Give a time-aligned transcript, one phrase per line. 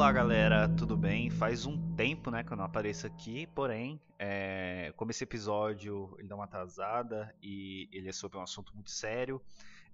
[0.00, 1.28] Olá galera, tudo bem?
[1.28, 6.26] Faz um tempo né, que eu não apareço aqui, porém, é, como esse episódio ele
[6.26, 9.42] dá uma atrasada e ele é sobre um assunto muito sério,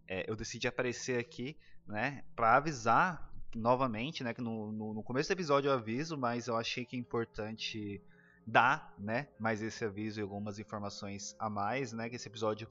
[0.06, 5.28] é, eu decidi aparecer aqui né, para avisar novamente, né, que no, no, no, começo
[5.28, 8.00] do episódio eu aviso, mas eu achei que é importante
[8.46, 12.68] dar, né, mais esse aviso e algumas informações a mais, né, que esse episódio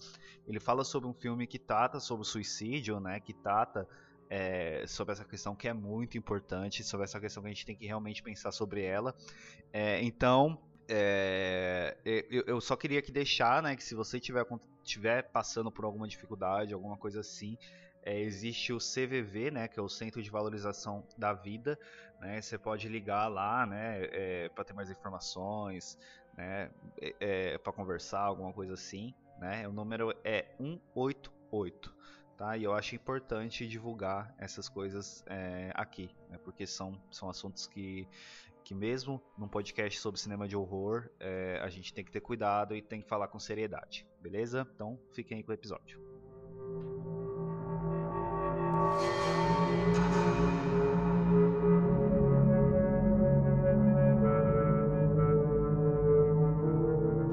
[0.47, 3.85] ele fala sobre um filme que trata sobre suicídio, né, que trata
[4.35, 7.73] é, sobre essa questão que é muito importante, sobre essa questão que a gente tem
[7.73, 9.15] que realmente pensar sobre ela.
[9.71, 14.45] É, então, é, eu, eu, só queria que deixar, né, que se você tiver,
[14.83, 17.57] tiver passando por alguma dificuldade, alguma coisa assim,
[18.03, 21.79] é, existe o CVV, né, que é o Centro de Valorização da Vida,
[22.19, 25.97] né, você pode ligar lá, né, é, para ter mais informações,
[26.35, 26.69] né,
[27.01, 31.94] é, é para conversar, alguma coisa assim, né, o número é 188,
[32.37, 37.67] tá, e eu acho importante divulgar essas coisas é, aqui, né, porque são, são assuntos
[37.67, 38.07] que
[38.63, 42.75] que mesmo num podcast sobre cinema de horror, é, a gente tem que ter cuidado
[42.75, 44.67] e tem que falar com seriedade, beleza?
[44.73, 46.01] Então fiquem aí com o episódio.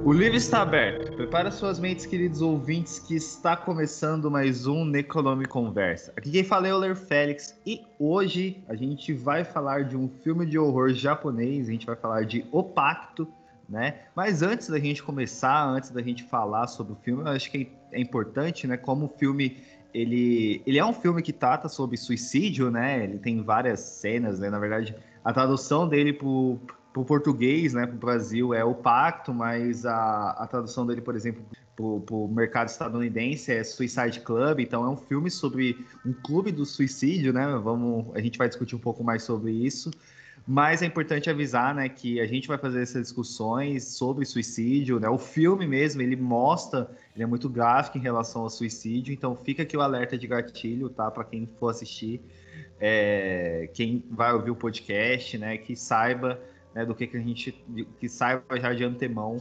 [0.05, 1.13] O livro está aberto.
[1.13, 6.13] Prepara suas mentes, queridos ouvintes, que está começando mais um Necronome Conversa.
[6.17, 10.09] Aqui quem fala é o Ler Félix e hoje a gente vai falar de um
[10.09, 13.29] filme de horror japonês, a gente vai falar de O Pacto,
[13.69, 14.01] né?
[14.17, 17.71] Mas antes da gente começar, antes da gente falar sobre o filme, eu acho que
[17.93, 19.59] é importante, né, como o filme
[19.95, 23.05] ele, ele é um filme que trata sobre suicídio, né?
[23.05, 24.51] Ele tem várias cenas, né?
[24.51, 26.59] Na verdade, a tradução dele pro
[26.93, 31.01] para o português, né, para o Brasil, é o Pacto, mas a, a tradução dele,
[31.01, 31.43] por exemplo,
[31.75, 36.67] para o mercado estadunidense é Suicide Club, então é um filme sobre um clube do
[36.67, 37.47] suicídio, né?
[37.63, 39.91] Vamos, a gente vai discutir um pouco mais sobre isso.
[40.47, 45.09] Mas é importante avisar, né, que a gente vai fazer essas discussões sobre suicídio, né?
[45.09, 49.63] O filme mesmo, ele mostra, ele é muito gráfico em relação ao suicídio, então fica
[49.63, 51.11] aqui o alerta de gatilho, tá?
[51.11, 52.21] Para quem for assistir,
[52.81, 56.41] é, quem vai ouvir o podcast, né, que saiba
[56.75, 57.53] né, do que, que a gente
[57.99, 59.41] que saiba já de antemão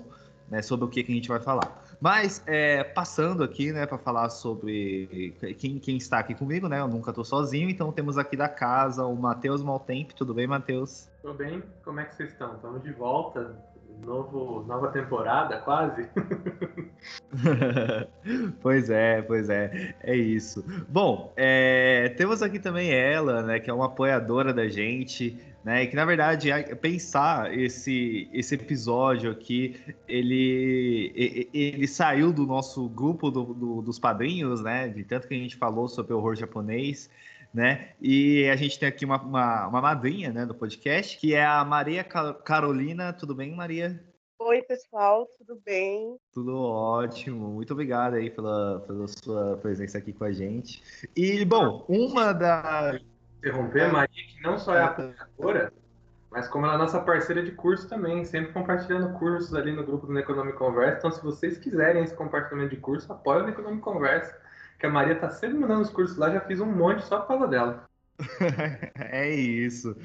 [0.52, 1.82] né, sobre o que, que a gente vai falar.
[2.02, 6.80] Mas é, passando aqui, né, para falar sobre quem, quem está aqui comigo, né?
[6.80, 10.14] Eu nunca estou sozinho, então temos aqui da casa o Matheus Maltempo.
[10.14, 11.10] Tudo bem, Matheus?
[11.22, 11.64] Tudo bem.
[11.86, 12.56] Como é que vocês estão?
[12.56, 13.56] Estamos de volta.
[14.04, 16.10] Novo, nova temporada, quase.
[18.62, 20.66] pois é, pois é, é isso.
[20.90, 25.84] Bom, é, temos aqui também ela, né, que é uma apoiadora da gente, né?
[25.84, 26.50] E que na verdade
[26.82, 34.62] pensar esse esse episódio aqui, ele ele saiu do nosso grupo do, do, dos padrinhos,
[34.62, 34.88] né?
[34.88, 37.10] De tanto que a gente falou sobre o horror japonês.
[37.54, 37.90] Né?
[38.00, 41.66] E a gente tem aqui uma, uma, uma madrinha né, do podcast, que é a
[41.66, 43.12] Maria Carolina.
[43.12, 44.02] Tudo bem, Maria?
[44.44, 46.18] Oi, pessoal, tudo bem?
[46.34, 47.50] Tudo ótimo.
[47.50, 50.82] Muito obrigado aí pela, pela sua presença aqui com a gente.
[51.16, 53.00] E, bom, uma da
[53.42, 55.74] interromper, a Maria, que não só é apoiadora,
[56.30, 60.08] mas como ela é nossa parceira de curso também, sempre compartilhando cursos ali no grupo
[60.08, 61.00] do Economic Conversa.
[61.00, 64.40] Então, se vocês quiserem esse compartilhamento de curso, apoia o Economic Conversa,
[64.80, 67.28] que a Maria tá sempre mandando os cursos lá, já fiz um monte só por
[67.28, 67.90] causa dela.
[68.96, 69.96] é isso.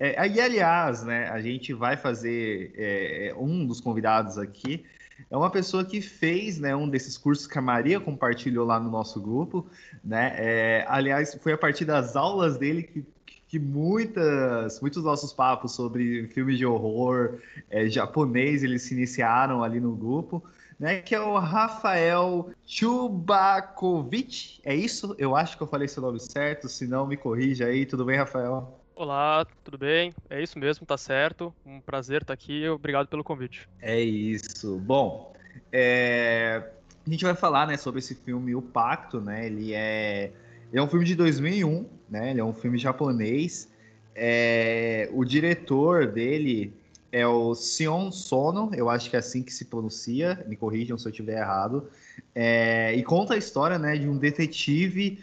[0.00, 4.84] É, e aliás, né, a gente vai fazer é, um dos convidados aqui
[5.30, 8.90] é uma pessoa que fez né, um desses cursos que a Maria compartilhou lá no
[8.90, 9.66] nosso grupo.
[10.04, 10.34] Né?
[10.36, 13.04] É, aliás, foi a partir das aulas dele que,
[13.48, 17.38] que muitas, muitos nossos papos sobre filmes de horror
[17.70, 20.42] é, japonês eles se iniciaram ali no grupo.
[20.78, 24.60] Né, que é o Rafael Chubakovic.
[24.62, 25.14] É isso?
[25.18, 27.86] Eu acho que eu falei seu nome certo, se não me corrija aí.
[27.86, 28.78] Tudo bem, Rafael?
[28.98, 30.14] Olá, tudo bem?
[30.30, 31.52] É isso mesmo, tá certo.
[31.66, 33.68] Um prazer estar aqui obrigado pelo convite.
[33.78, 34.78] É isso.
[34.78, 35.34] Bom,
[35.70, 36.62] é...
[37.06, 39.48] a gente vai falar né, sobre esse filme O Pacto, né?
[39.48, 40.32] Ele é,
[40.70, 42.30] ele é um filme de 2001, né?
[42.30, 43.70] Ele é um filme japonês.
[44.14, 45.10] É...
[45.12, 46.72] O diretor dele
[47.12, 51.06] é o Sion Sono, eu acho que é assim que se pronuncia, me corrijam se
[51.06, 51.86] eu estiver errado.
[52.34, 52.94] É...
[52.94, 55.18] E conta a história né, de um detetive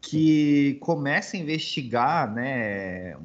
[0.00, 3.16] que começa a investigar né,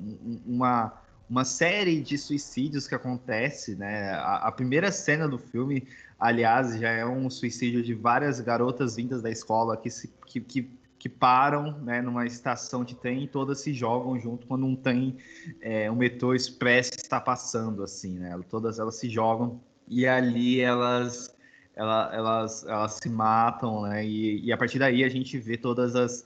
[0.45, 0.93] uma,
[1.29, 3.75] uma série de suicídios que acontece.
[3.75, 4.11] Né?
[4.11, 5.87] A, a, primeira cena do filme,
[6.19, 10.69] aliás, já é um suicídio de várias garotas vindas da escola que, se, que, que,
[10.99, 15.17] que param né, numa estação de trem e todas se jogam junto quando um trem,
[15.61, 17.83] é, um metrô expresso está passando.
[17.83, 18.37] assim, né?
[18.49, 21.33] Todas elas se jogam e ali elas
[21.75, 24.05] elas, elas, elas se matam, né?
[24.05, 26.25] E, e, a partir daí a gente vê todas as,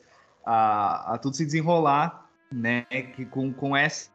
[0.49, 2.81] a, a tudo se desenrolar, né,
[3.15, 4.09] que com, com essa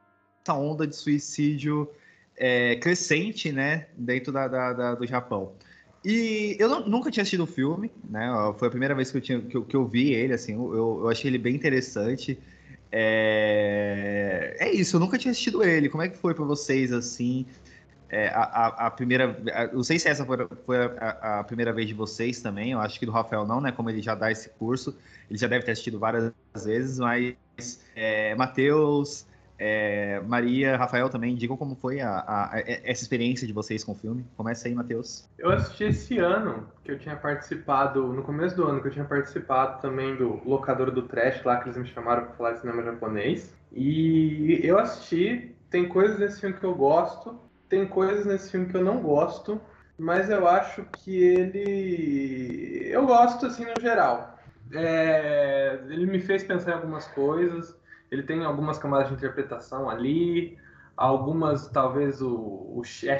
[0.48, 1.88] onda de suicídio
[2.36, 5.52] é, crescente, né, dentro da, da, da, do Japão.
[6.04, 8.28] E eu não, nunca tinha assistido o filme, né?
[8.58, 11.08] Foi a primeira vez que eu, tinha, que que eu vi ele, assim, eu, eu
[11.08, 12.38] achei ele bem interessante.
[12.92, 14.56] É...
[14.58, 15.88] é isso, eu nunca tinha assistido ele.
[15.88, 17.46] Como é que foi para vocês, assim?
[18.14, 19.36] É, a, a, primeira.
[19.52, 22.70] A, não sei se essa foi, foi a, a, primeira vez de vocês também.
[22.70, 23.72] Eu acho que do Rafael não, né?
[23.72, 24.96] Como ele já dá esse curso,
[25.28, 26.32] ele já deve ter assistido várias
[26.64, 27.34] vezes, mas
[27.96, 29.26] é, Matheus,
[29.58, 34.24] é, Maria, Rafael também, digam como foi essa experiência de vocês com o filme.
[34.36, 35.28] Começa aí, Matheus.
[35.36, 39.04] Eu assisti esse ano, que eu tinha participado, no começo do ano, que eu tinha
[39.04, 42.80] participado também do Locador do Trash, lá que eles me chamaram para falar de cinema
[42.80, 43.52] japonês.
[43.72, 48.76] E eu assisti, tem coisas nesse filme que eu gosto, tem coisas nesse filme que
[48.76, 49.60] eu não gosto,
[49.98, 52.88] mas eu acho que ele.
[52.90, 54.38] Eu gosto, assim, no geral.
[54.72, 55.80] É...
[55.88, 57.76] Ele me fez pensar em algumas coisas
[58.14, 60.56] ele tem algumas camadas de interpretação ali,
[60.96, 63.18] algumas, talvez o, o é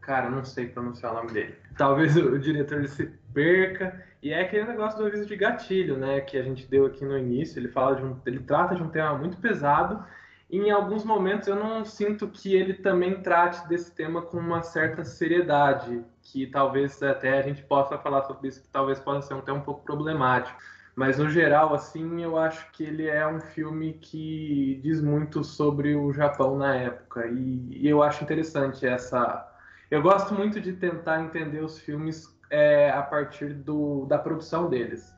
[0.00, 1.54] cara, não sei pronunciar o nome dele.
[1.78, 4.04] Talvez o, o diretor se perca.
[4.22, 7.16] E é aquele negócio do aviso de gatilho, né, que a gente deu aqui no
[7.16, 7.58] início.
[7.58, 10.04] Ele fala de um, ele trata de um tema muito pesado.
[10.52, 15.04] Em alguns momentos eu não sinto que ele também trate desse tema com uma certa
[15.04, 19.52] seriedade, que talvez até a gente possa falar sobre isso, que talvez possa ser até
[19.52, 20.58] um pouco problemático.
[20.96, 25.94] Mas no geral, assim, eu acho que ele é um filme que diz muito sobre
[25.94, 27.26] o Japão na época.
[27.26, 29.48] E, e eu acho interessante essa.
[29.88, 35.14] Eu gosto muito de tentar entender os filmes é, a partir do, da produção deles.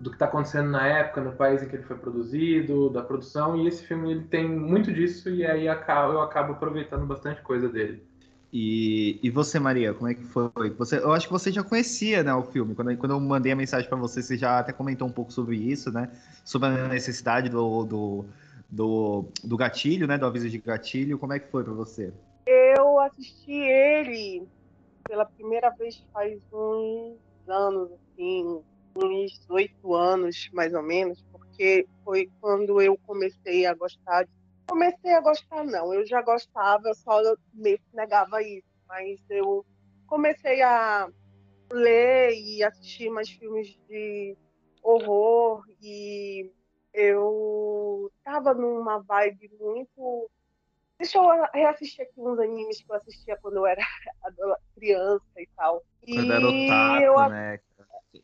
[0.00, 3.56] Do que está acontecendo na época, no país em que ele foi produzido, da produção.
[3.56, 8.02] E esse filme ele tem muito disso, e aí eu acabo aproveitando bastante coisa dele.
[8.52, 10.70] E, e você, Maria, como é que foi?
[10.76, 12.74] Você, eu acho que você já conhecia né, o filme.
[12.74, 15.56] Quando, quando eu mandei a mensagem para você, você já até comentou um pouco sobre
[15.56, 16.10] isso, né?
[16.44, 18.24] Sobre a necessidade do, do,
[18.68, 20.18] do, do gatilho, né?
[20.18, 21.16] Do aviso de gatilho.
[21.16, 22.12] Como é que foi para você?
[22.44, 24.48] Eu assisti ele
[25.04, 28.60] pela primeira vez faz uns anos, assim,
[28.96, 34.40] uns oito anos, mais ou menos, porque foi quando eu comecei a gostar de
[34.70, 35.92] comecei a gostar, não.
[35.92, 37.20] Eu já gostava, eu só
[37.52, 38.68] meio negava isso.
[38.86, 39.64] Mas eu
[40.06, 41.08] comecei a
[41.72, 44.36] ler e assistir mais filmes de
[44.82, 46.50] horror e
[46.92, 50.30] eu tava numa vibe muito.
[50.98, 53.82] Deixa eu reassistir aqui uns animes que eu assistia quando eu era
[54.74, 55.82] criança e tal.
[56.04, 57.28] Quando era otaku, eu...
[57.30, 57.60] né?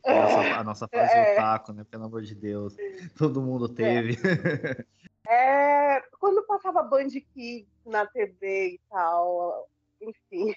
[0.04, 1.32] A nossa, a nossa fase é...
[1.34, 1.84] otaku, né?
[1.84, 2.76] Pelo amor de Deus.
[3.16, 4.14] Todo mundo teve.
[4.14, 4.84] É.
[5.28, 9.68] É, quando passava Band Kids na TV e tal,
[10.00, 10.54] enfim.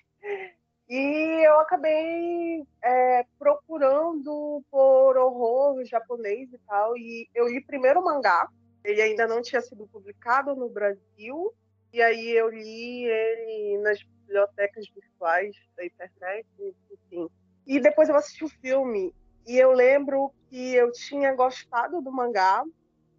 [0.87, 6.97] E eu acabei é, procurando por horror japonês e tal.
[6.97, 8.47] E eu li primeiro o mangá.
[8.83, 11.53] Ele ainda não tinha sido publicado no Brasil.
[11.91, 16.47] E aí eu li ele nas bibliotecas virtuais da internet,
[16.91, 17.27] enfim.
[17.69, 19.13] E depois eu assisti o filme.
[19.45, 22.63] E eu lembro que eu tinha gostado do mangá,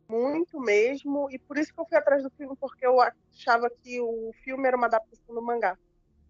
[0.08, 4.00] muito mesmo, e por isso que eu fui atrás do filme, porque eu achava que
[4.00, 5.78] o filme era uma adaptação do mangá.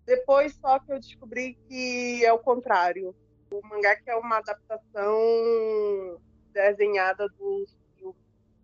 [0.05, 3.14] Depois só que eu descobri que é o contrário.
[3.50, 6.20] O mangá que é uma adaptação
[6.52, 7.64] desenhada do
[7.96, 8.14] filme.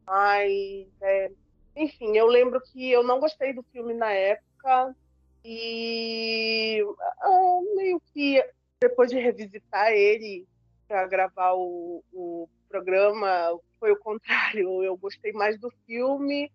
[0.07, 1.31] Mas, é...
[1.75, 4.95] enfim, eu lembro que eu não gostei do filme na época,
[5.43, 6.85] e
[7.23, 8.45] ah, meio que
[8.81, 10.47] depois de revisitar ele
[10.87, 14.83] para gravar o, o programa, foi o contrário.
[14.83, 16.51] Eu gostei mais do filme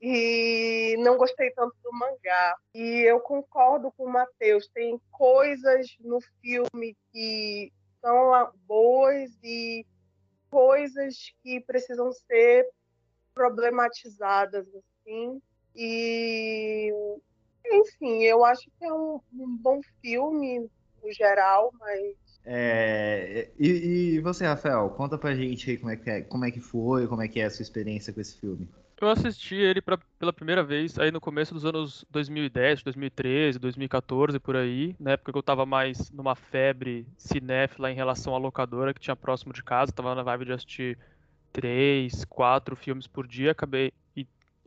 [0.00, 2.56] e não gostei tanto do mangá.
[2.74, 9.84] E eu concordo com o Matheus, tem coisas no filme que são boas e
[10.50, 12.68] coisas que precisam ser
[13.34, 15.40] problematizadas assim.
[15.74, 16.92] E
[17.66, 20.70] enfim, eu acho que é um, um bom filme
[21.04, 23.68] no geral, mas é, e,
[24.16, 27.06] e, você, Rafael, conta pra gente aí como é, que é, como é que foi,
[27.06, 28.68] como é que é a sua experiência com esse filme.
[29.00, 34.38] Eu assisti ele pra, pela primeira vez aí no começo dos anos 2010, 2013, 2014,
[34.38, 38.94] por aí, na época que eu tava mais numa febre cinéfila em relação à locadora
[38.94, 40.98] que tinha próximo de casa, tava na vibe de assistir
[41.52, 43.92] três, quatro filmes por dia, acabei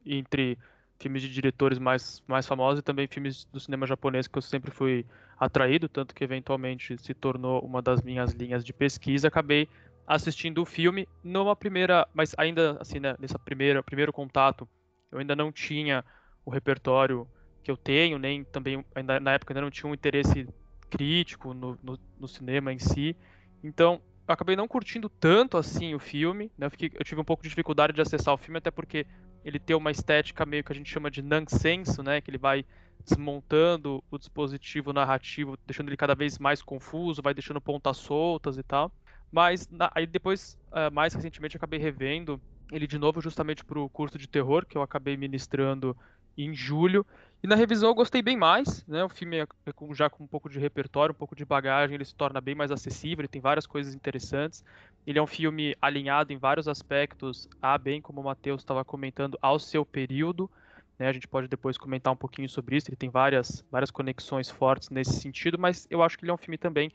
[0.05, 0.57] entre
[0.99, 4.71] filmes de diretores mais, mais famosos e também filmes do cinema japonês que eu sempre
[4.71, 5.05] fui
[5.39, 9.27] atraído, tanto que eventualmente se tornou uma das minhas linhas de pesquisa.
[9.27, 9.67] Acabei
[10.05, 14.67] assistindo o filme numa primeira, mas ainda assim, né, nessa primeira primeiro contato,
[15.11, 16.03] eu ainda não tinha
[16.45, 17.27] o repertório
[17.61, 20.47] que eu tenho, nem também ainda na época ainda não tinha um interesse
[20.89, 23.15] crítico no, no, no cinema em si.
[23.61, 26.67] Então acabei não curtindo tanto assim o filme, né?
[26.67, 29.05] Eu, fiquei, eu, tive um pouco de dificuldade de acessar o filme, até porque
[29.43, 32.21] ele tem uma estética meio que a gente chama de nonsense, né?
[32.21, 32.65] Que ele vai
[33.05, 38.63] desmontando o dispositivo narrativo, deixando ele cada vez mais confuso, vai deixando pontas soltas e
[38.63, 38.91] tal.
[39.31, 43.89] Mas na, aí depois, uh, mais recentemente, acabei revendo ele de novo justamente para o
[43.89, 45.95] curso de terror que eu acabei ministrando
[46.37, 47.05] em julho.
[47.41, 49.03] E na revisão eu gostei bem mais, né?
[49.03, 52.05] O filme é, é já com um pouco de repertório, um pouco de bagagem, ele
[52.05, 54.63] se torna bem mais acessível, ele tem várias coisas interessantes.
[55.05, 59.37] Ele é um filme alinhado em vários aspectos, a bem como o Matheus estava comentando,
[59.41, 60.49] ao seu período.
[60.97, 61.07] Né?
[61.07, 62.89] A gente pode depois comentar um pouquinho sobre isso.
[62.89, 66.37] Ele tem várias, várias conexões fortes nesse sentido, mas eu acho que ele é um
[66.37, 66.91] filme também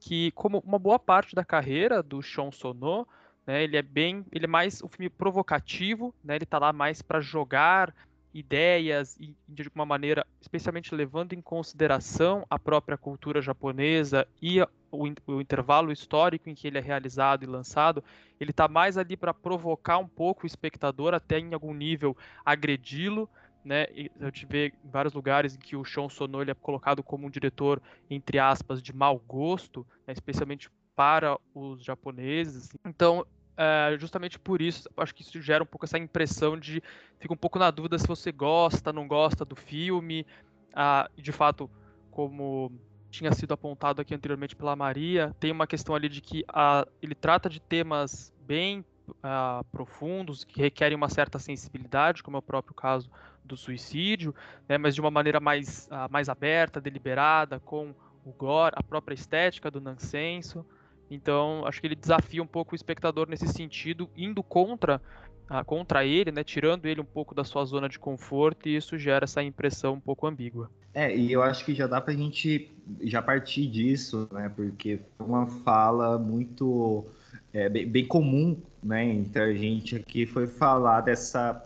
[0.00, 3.06] que, como uma boa parte da carreira do Sean Sono,
[3.46, 7.00] né, ele é bem, ele é mais um filme provocativo, né, ele está lá mais
[7.00, 7.94] para jogar
[8.34, 15.08] ideias e de alguma maneira, especialmente levando em consideração a própria cultura japonesa e o,
[15.26, 18.02] o intervalo histórico em que ele é realizado e lançado,
[18.40, 23.30] ele está mais ali para provocar um pouco o espectador, até em algum nível agredi-lo,
[23.64, 23.86] né?
[24.18, 27.30] Eu te em vários lugares em que o Sean Sono ele é colocado como um
[27.30, 27.80] diretor
[28.10, 30.12] entre aspas de mau gosto, né?
[30.12, 32.68] especialmente para os japoneses.
[32.84, 36.82] Então, é, justamente por isso, acho que isso gera um pouco essa impressão de
[37.18, 40.26] fica um pouco na dúvida se você gosta, não gosta do filme.
[40.74, 41.70] Ah, de fato,
[42.10, 42.72] como
[43.10, 47.14] tinha sido apontado aqui anteriormente pela Maria, tem uma questão ali de que ah, ele
[47.14, 48.84] trata de temas bem
[49.22, 53.10] ah, profundos que requerem uma certa sensibilidade, como é o próprio caso
[53.44, 54.34] do suicídio,
[54.68, 57.94] né, mas de uma maneira mais, ah, mais aberta, deliberada, com
[58.24, 60.64] o gore, a própria estética do Nansenso.
[61.10, 65.00] Então, acho que ele desafia um pouco o espectador nesse sentido, indo contra
[65.48, 68.96] ah, contra ele, né, tirando ele um pouco da sua zona de conforto, e isso
[68.96, 70.70] gera essa impressão um pouco ambígua.
[70.94, 75.22] É, e eu acho que já dá pra gente já partir disso, né, porque é
[75.22, 77.04] uma fala muito
[77.52, 81.64] é, bem, bem, comum, né, entre a gente aqui, foi falar dessa,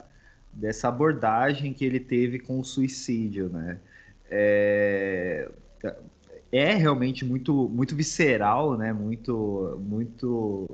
[0.53, 3.79] dessa abordagem que ele teve com o suicídio, né.
[4.31, 5.49] É,
[6.53, 8.93] é realmente muito muito visceral, né?
[8.93, 10.69] Muito muito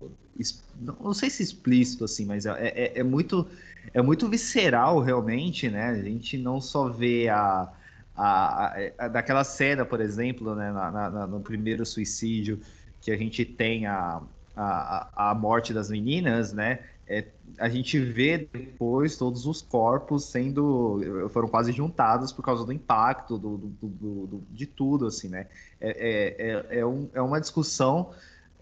[0.81, 3.47] não sei se explícito assim, mas é, é, é, muito
[3.93, 5.87] é muito visceral realmente, né?
[5.87, 7.69] A gente não só vê a,
[8.17, 10.73] a, a, a daquela cena, por exemplo, né?
[10.73, 12.61] Na, na, no primeiro suicídio
[13.01, 14.23] que a gente tem a,
[14.57, 16.81] a, a morte das meninas, né?
[17.07, 17.27] É,
[17.59, 23.37] a gente vê depois todos os corpos sendo foram quase juntados por causa do impacto
[23.37, 25.47] do, do, do, do de tudo assim né?
[25.79, 28.11] É, é, é, é, um, é uma discussão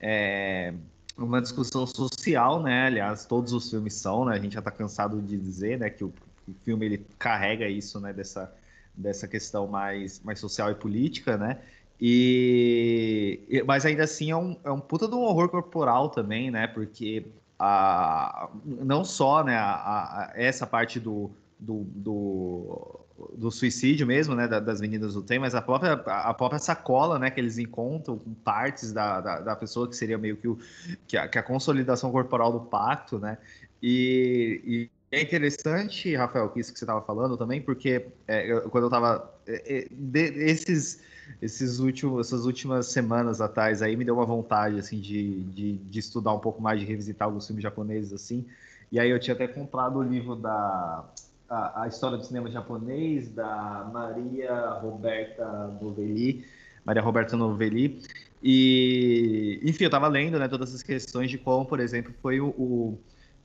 [0.01, 0.75] é,
[1.17, 2.87] uma discussão social né?
[2.87, 4.35] Aliás todos os filmes são né?
[4.35, 5.89] A gente já está cansado de dizer né?
[5.89, 6.13] Que o,
[6.49, 8.13] o, filme ele carrega isso né?
[8.13, 8.53] Dessa
[8.93, 11.61] dessa questão mais mais social e política né
[12.05, 16.67] e, mas ainda assim é um, é um puta de um horror corporal também, né?
[16.67, 17.25] Porque
[17.57, 21.31] a, não só né, a, a, essa parte do,
[21.61, 23.01] do, do,
[23.37, 27.31] do, suicídio mesmo, né, das meninas do trem, mas a própria, a própria sacola, né,
[27.31, 30.59] que eles encontram com partes da, da, da pessoa, que seria meio que, o,
[31.07, 33.39] que, a, que a consolidação corporal do pacto, né,
[33.81, 38.85] e, e é interessante, Rafael, isso que você estava falando também, porque é, eu, quando
[38.85, 39.33] eu estava...
[39.47, 45.01] É, é, esses esses últimos, essas últimas semanas atrás aí me deu uma vontade assim
[45.01, 48.47] de, de, de, estudar um pouco mais, de revisitar alguns filmes japoneses assim.
[48.91, 51.05] E aí eu tinha até comprado o livro da
[51.49, 55.45] a, a história do cinema japonês da Maria Roberta
[55.81, 56.47] Novelli,
[56.85, 58.03] Maria Roberta Novelli.
[58.43, 62.49] E enfim, eu estava lendo, né, todas essas questões de como, por exemplo, foi o,
[62.49, 62.99] o,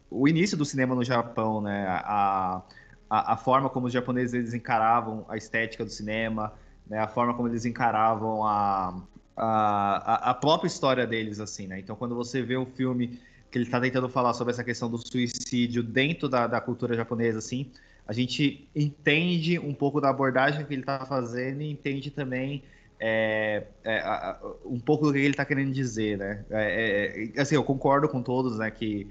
[0.10, 1.86] o início do cinema no Japão, né?
[1.88, 2.64] A,
[3.10, 6.54] a, a forma como os japoneses eles encaravam a estética do cinema,
[6.90, 9.02] né, a forma como eles encaravam a,
[9.36, 11.80] a, a própria história deles, assim, né?
[11.80, 13.20] Então, quando você vê um filme
[13.52, 17.40] que ele está tentando falar sobre essa questão do suicídio dentro da, da cultura japonesa,
[17.40, 17.72] assim,
[18.08, 22.64] a gente entende um pouco da abordagem que ele está fazendo e entende também
[23.00, 26.46] é, é, a, um pouco do que ele está querendo dizer, né?
[26.50, 29.08] É, é, assim, eu concordo com todos, né, que,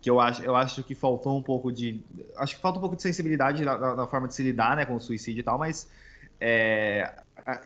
[0.00, 2.00] que eu, acho, eu acho que faltou um pouco de...
[2.36, 4.96] Acho que falta um pouco de sensibilidade na, na forma de se lidar, né, com
[4.96, 5.88] o suicídio e tal, mas
[6.40, 7.12] é,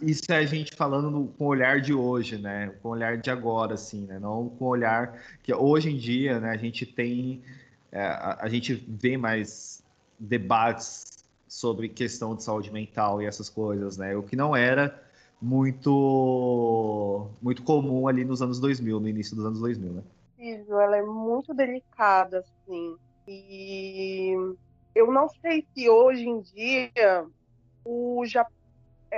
[0.00, 2.72] isso é a gente falando no, com o olhar de hoje, né?
[2.82, 4.18] Com o olhar de agora, assim, né?
[4.18, 6.50] Não com o olhar que hoje em dia, né?
[6.50, 7.42] A gente tem,
[7.90, 9.82] é, a, a, gente vê mais
[10.18, 14.16] debates sobre questão de saúde mental e essas coisas, né?
[14.16, 15.02] O que não era
[15.40, 20.02] muito, muito comum ali nos anos 2000, no início dos anos 2000, né?
[20.68, 22.96] Ela é muito delicada, assim.
[23.26, 24.32] E
[24.94, 27.26] eu não sei se hoje em dia
[27.84, 28.61] o Japão é,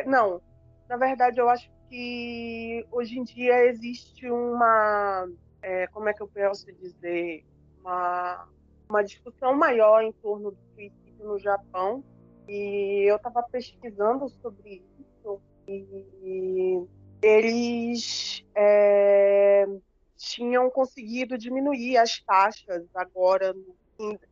[0.03, 0.41] não,
[0.89, 5.29] na verdade, eu acho que hoje em dia existe uma.
[5.63, 7.45] é, como é que eu posso dizer,
[7.81, 8.49] uma,
[8.89, 12.03] uma discussão maior em torno do suicídio no Japão.
[12.49, 16.83] E eu estava pesquisando sobre isso e
[17.23, 19.67] eles é,
[20.15, 23.55] tinham conseguido diminuir as taxas agora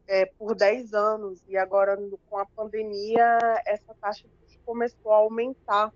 [0.07, 1.97] é, por 10 anos e agora
[2.29, 4.27] com a pandemia essa taxa
[4.65, 5.93] começou a aumentar.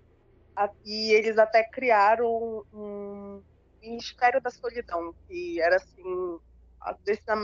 [0.83, 3.43] E eles até criaram um
[3.81, 6.39] Ministério da Solidão, que era assim,
[7.03, 7.35] dessa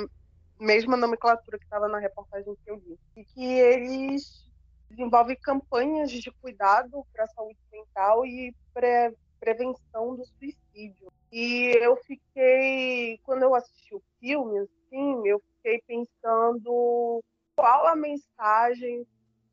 [0.59, 2.99] mesma nomenclatura que estava na reportagem que eu vi.
[3.15, 4.49] E que eles
[4.89, 11.11] desenvolvem campanhas de cuidado para a saúde mental e pre prevenção do suicídio.
[11.29, 17.21] E eu fiquei, quando eu assisti o filme, assim, eu fiquei pensando
[17.53, 19.05] qual a mensagem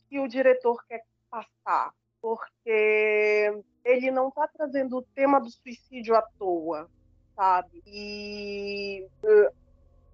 [0.09, 6.23] que o diretor quer passar, porque ele não está trazendo o tema do suicídio à
[6.39, 6.91] toa,
[7.35, 7.83] sabe?
[7.87, 9.07] E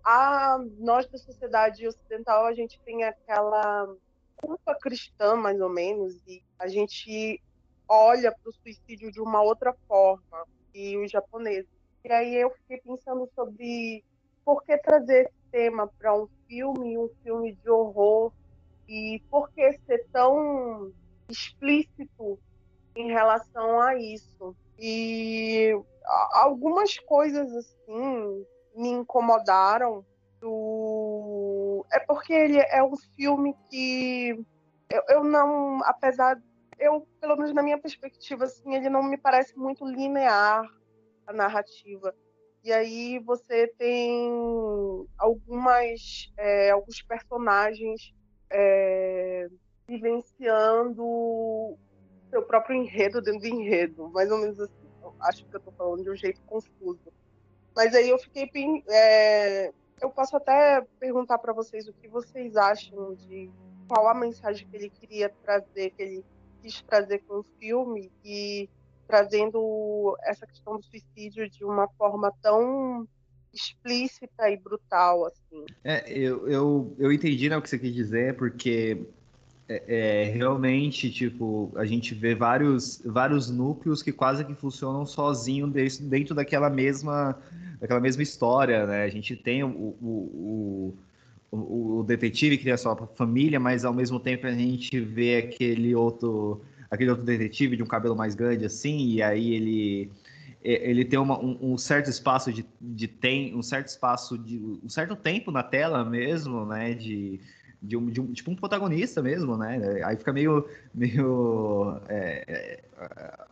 [0.04, 3.88] a, nós da sociedade ocidental, a gente tem aquela
[4.36, 7.42] culpa cristã, mais ou menos, e a gente
[7.88, 11.70] olha para o suicídio de uma outra forma, e os japoneses.
[12.04, 14.04] E aí eu fiquei pensando sobre
[14.44, 18.32] por que trazer esse tema para um filme, um filme de horror,
[18.88, 20.92] e por que ser tão
[21.28, 22.38] explícito
[22.94, 24.56] em relação a isso.
[24.78, 25.72] E
[26.32, 30.04] algumas coisas assim me incomodaram
[30.40, 34.38] do é porque ele é um filme que
[34.90, 36.38] eu, eu não, apesar
[36.78, 40.62] eu pelo menos na minha perspectiva assim, ele não me parece muito linear
[41.26, 42.14] a narrativa.
[42.62, 44.30] E aí você tem
[45.16, 48.12] algumas é, alguns personagens
[48.50, 49.48] é,
[49.88, 51.76] vivenciando
[52.30, 54.86] seu próprio enredo dentro do enredo, mais ou menos assim.
[55.02, 57.12] Eu acho que eu estou falando de um jeito confuso.
[57.74, 58.50] Mas aí eu fiquei.
[58.88, 63.50] É, eu posso até perguntar para vocês o que vocês acham de
[63.88, 66.24] qual a mensagem que ele queria trazer, que ele
[66.62, 68.68] quis trazer com o filme e
[69.06, 73.06] trazendo essa questão do suicídio de uma forma tão
[73.54, 75.64] explícita e brutal assim.
[75.84, 79.06] É, eu, eu, eu entendi né, o que você quis dizer, porque
[79.68, 85.66] é, é, realmente, tipo, a gente vê vários, vários núcleos que quase que funcionam sozinho
[85.66, 87.36] dentro, daquela mesma,
[87.80, 89.02] daquela mesma história, né?
[89.02, 90.94] A gente tem o, o,
[91.50, 95.38] o, o detetive que tem a sua família, mas ao mesmo tempo a gente vê
[95.38, 100.10] aquele outro, aquele outro detetive de um cabelo mais grande assim, e aí ele
[100.62, 104.88] ele tem uma, um, um, certo espaço de, de tem um certo espaço de um
[104.88, 106.92] certo tempo na tela mesmo, né?
[106.92, 107.38] De,
[107.82, 110.00] de um, de um, tipo um protagonista mesmo, né?
[110.04, 113.46] Aí fica meio, meio é, é,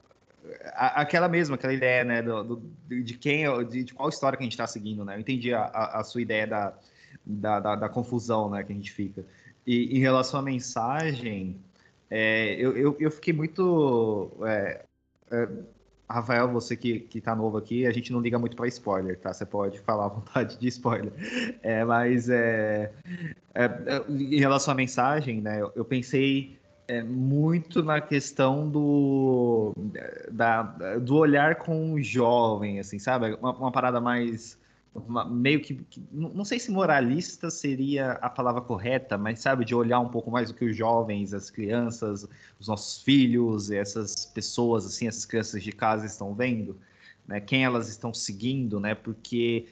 [0.75, 2.23] aquela mesma, aquela ideia, né?
[2.23, 5.17] Do, do de quem, de, de, qual história que a gente está seguindo, né?
[5.17, 6.75] Eu entendi a, a, a sua ideia da,
[7.25, 8.63] da, da, da, confusão, né?
[8.63, 9.25] Que a gente fica.
[9.67, 11.57] E em relação à mensagem,
[12.11, 14.85] é, eu, eu, eu, fiquei muito é,
[15.31, 15.49] é
[16.09, 19.33] Rafael, você que, que tá novo aqui, a gente não liga muito para spoiler, tá?
[19.33, 21.13] Você pode falar à vontade de spoiler.
[21.63, 22.93] É, mas é,
[23.55, 23.67] é,
[24.09, 25.61] em relação à mensagem, né?
[25.61, 29.73] Eu, eu pensei é, muito na questão do,
[30.31, 30.63] da,
[31.01, 33.35] do olhar com o jovem, assim, sabe?
[33.35, 34.59] Uma, uma parada mais
[35.29, 39.99] meio que, que, não sei se moralista seria a palavra correta, mas sabe, de olhar
[39.99, 42.29] um pouco mais o que os jovens, as crianças,
[42.61, 46.79] os nossos filhos, essas pessoas, assim, essas crianças de casa estão vendo,
[47.27, 47.41] né?
[47.41, 48.95] Quem elas estão seguindo, né?
[48.95, 49.67] Porque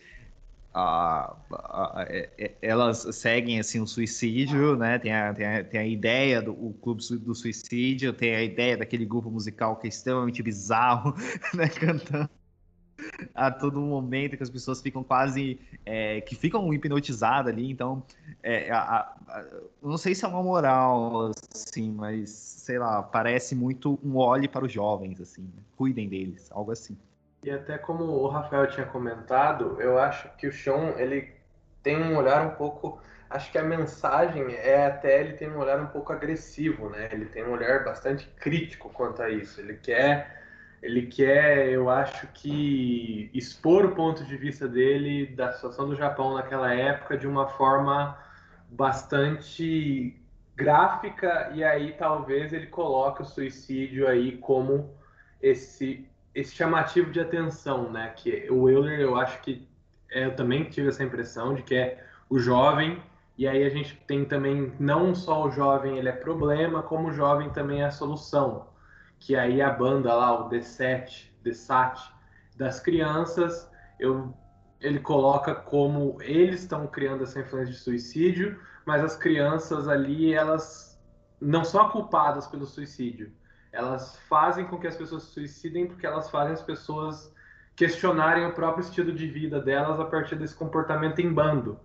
[0.74, 4.98] a, a, a, é, é, elas seguem assim o suicídio, né?
[4.98, 9.30] Tem a, tem a, tem ideia do clube do suicídio, tem a ideia daquele grupo
[9.30, 11.14] musical que é extremamente bizarro,
[11.54, 11.68] né?
[11.68, 12.28] Cantando
[13.35, 15.58] a todo momento, que as pessoas ficam quase.
[15.85, 17.70] É, que ficam hipnotizadas ali.
[17.70, 18.02] Então,
[18.42, 19.44] é, a, a,
[19.82, 24.64] não sei se é uma moral, assim, mas sei lá, parece muito um olhe para
[24.64, 25.42] os jovens, assim.
[25.42, 25.62] Né?
[25.76, 26.96] Cuidem deles, algo assim.
[27.42, 31.32] E até como o Rafael tinha comentado, eu acho que o Sean, ele
[31.82, 33.00] tem um olhar um pouco.
[33.28, 37.08] Acho que a mensagem é até ele tem um olhar um pouco agressivo, né?
[37.11, 39.61] Ele tem um olhar bastante crítico quanto a isso.
[39.61, 40.41] Ele quer
[40.83, 46.35] ele quer, eu acho que, expor o ponto de vista dele da situação do Japão
[46.35, 48.18] naquela época de uma forma
[48.68, 50.21] bastante
[50.57, 54.95] gráfica e aí talvez ele coloque o suicídio aí como
[55.40, 58.09] esse esse chamativo de atenção, né?
[58.16, 59.68] Que o Euler, eu acho que
[60.11, 63.03] é, eu também tive essa impressão de que é o jovem
[63.37, 67.12] e aí a gente tem também não só o jovem ele é problema, como o
[67.12, 68.71] jovem também é a solução
[69.24, 71.96] que aí a banda lá, o D7, D7
[72.56, 74.35] das crianças, eu
[74.80, 81.00] ele coloca como eles estão criando essa influência de suicídio, mas as crianças ali, elas
[81.40, 83.32] não são culpadas pelo suicídio.
[83.70, 87.32] Elas fazem com que as pessoas se suicidem porque elas fazem as pessoas
[87.76, 91.78] questionarem o próprio estilo de vida delas a partir desse comportamento em bando,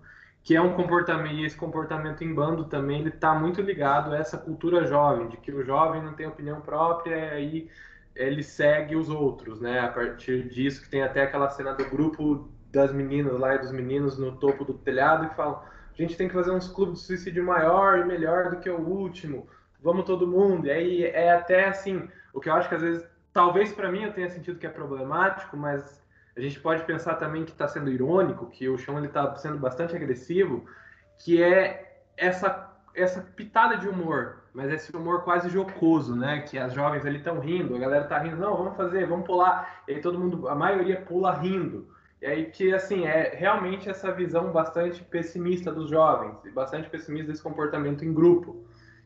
[0.48, 4.16] que é um comportamento e esse comportamento em bando também ele está muito ligado a
[4.16, 7.70] essa cultura jovem, de que o jovem não tem opinião própria e aí
[8.16, 9.80] ele segue os outros, né?
[9.80, 13.70] A partir disso que tem até aquela cena do grupo das meninas lá e dos
[13.70, 17.06] meninos no topo do telhado que falam: a gente tem que fazer uns clubes de
[17.08, 19.46] suicídio maior e melhor do que o último.
[19.82, 20.66] Vamos todo mundo.
[20.66, 24.04] E aí é até assim, o que eu acho que às vezes, talvez para mim
[24.04, 26.02] eu tenha sentido que é problemático, mas
[26.38, 29.96] a gente pode pensar também que está sendo irônico, que o chão está sendo bastante
[29.96, 30.64] agressivo,
[31.18, 36.40] que é essa essa pitada de humor, mas esse humor quase jocoso, né?
[36.40, 39.82] Que as jovens ali estão rindo, a galera tá rindo, não, vamos fazer, vamos pular.
[39.86, 41.88] E aí todo mundo, a maioria pula rindo.
[42.20, 47.30] E aí que, assim, é realmente essa visão bastante pessimista dos jovens, e bastante pessimista
[47.30, 48.64] desse comportamento em grupo.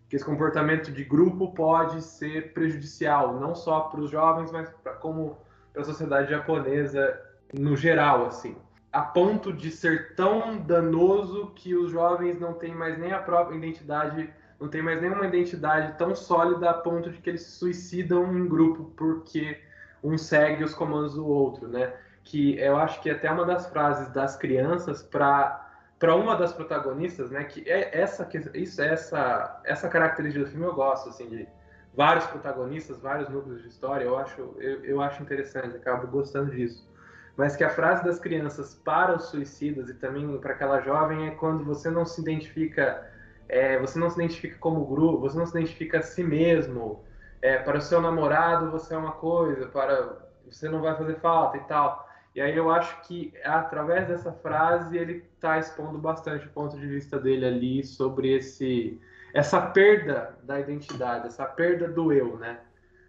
[0.08, 4.94] Que esse comportamento de grupo pode ser prejudicial, não só para os jovens, mas pra,
[4.94, 5.38] como
[5.72, 7.20] para a sociedade japonesa
[7.52, 8.56] no geral, assim.
[8.92, 13.56] A ponto de ser tão danoso que os jovens não têm mais nem a própria
[13.56, 18.36] identidade, não têm mais nenhuma identidade tão sólida a ponto de que eles se suicidam
[18.36, 19.58] em grupo porque
[20.02, 21.92] um segue os comandos do outro, né?
[22.24, 25.60] que eu acho que é até uma das frases das crianças para
[25.98, 30.74] para uma das protagonistas, né, que é essa isso essa essa característica do filme eu
[30.74, 31.48] gosto assim de
[31.94, 36.90] vários protagonistas, vários núcleos de história, eu acho eu, eu acho interessante, acabo gostando disso.
[37.36, 41.30] Mas que a frase das crianças para os suicidas e também para aquela jovem é
[41.30, 43.10] quando você não se identifica
[43.48, 47.04] é, você não se identifica como grupo, você não se identifica a si mesmo.
[47.40, 51.56] É, para o seu namorado você é uma coisa, para você não vai fazer falta
[51.56, 52.08] e tal.
[52.34, 56.86] E aí eu acho que através dessa frase ele está expondo bastante o ponto de
[56.86, 58.98] vista dele ali sobre esse
[59.32, 62.60] essa perda da identidade, essa perda do eu, né?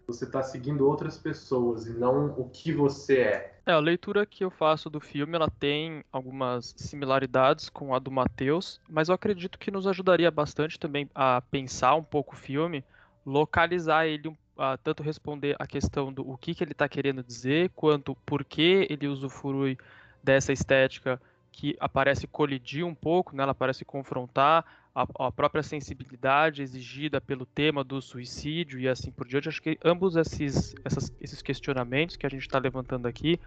[0.07, 3.53] Você está seguindo outras pessoas e não o que você é.
[3.65, 8.11] É, a leitura que eu faço do filme, ela tem algumas similaridades com a do
[8.11, 12.83] Matheus, mas eu acredito que nos ajudaria bastante também a pensar um pouco o filme,
[13.25, 17.69] localizar ele uh, tanto responder a questão do o que, que ele está querendo dizer,
[17.73, 19.77] quanto por que ele usufrui
[20.21, 23.43] dessa estética que aparece colidir um pouco, né?
[23.43, 29.27] ela parece confrontar a, a, própria sensibilidade exigida pelo tema do suicídio e assim por
[29.27, 29.49] diante.
[29.49, 33.39] Acho que ambos esses, essas, esses questionamentos que a gente está levantando aqui,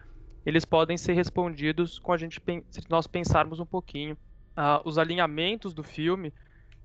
[0.45, 4.15] eles podem ser respondidos com a gente se nós pensarmos um pouquinho
[4.57, 6.33] uh, os alinhamentos do filme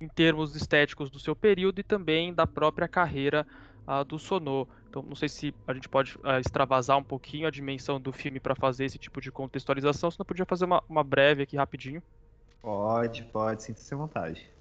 [0.00, 3.46] em termos estéticos do seu período e também da própria carreira
[3.86, 4.68] a do Sonô.
[4.88, 8.38] Então, não sei se a gente pode uh, extravasar um pouquinho a dimensão do filme
[8.38, 12.02] para fazer esse tipo de contextualização, se não podia fazer uma, uma breve aqui rapidinho.
[12.60, 14.51] Pode, pode, sinta-se à vontade.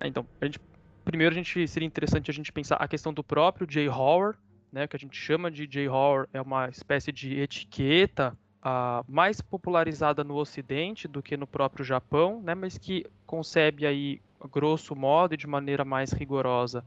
[0.00, 0.60] É, então, a gente,
[1.04, 4.36] primeiro a gente seria interessante a gente pensar a questão do próprio Jay Horror,
[4.72, 9.40] né, que a gente chama de Jay Horror, é uma espécie de etiqueta uh, mais
[9.40, 14.20] popularizada no Ocidente do que no próprio Japão, né, mas que concebe aí,
[14.52, 16.84] grosso modo e de maneira mais rigorosa,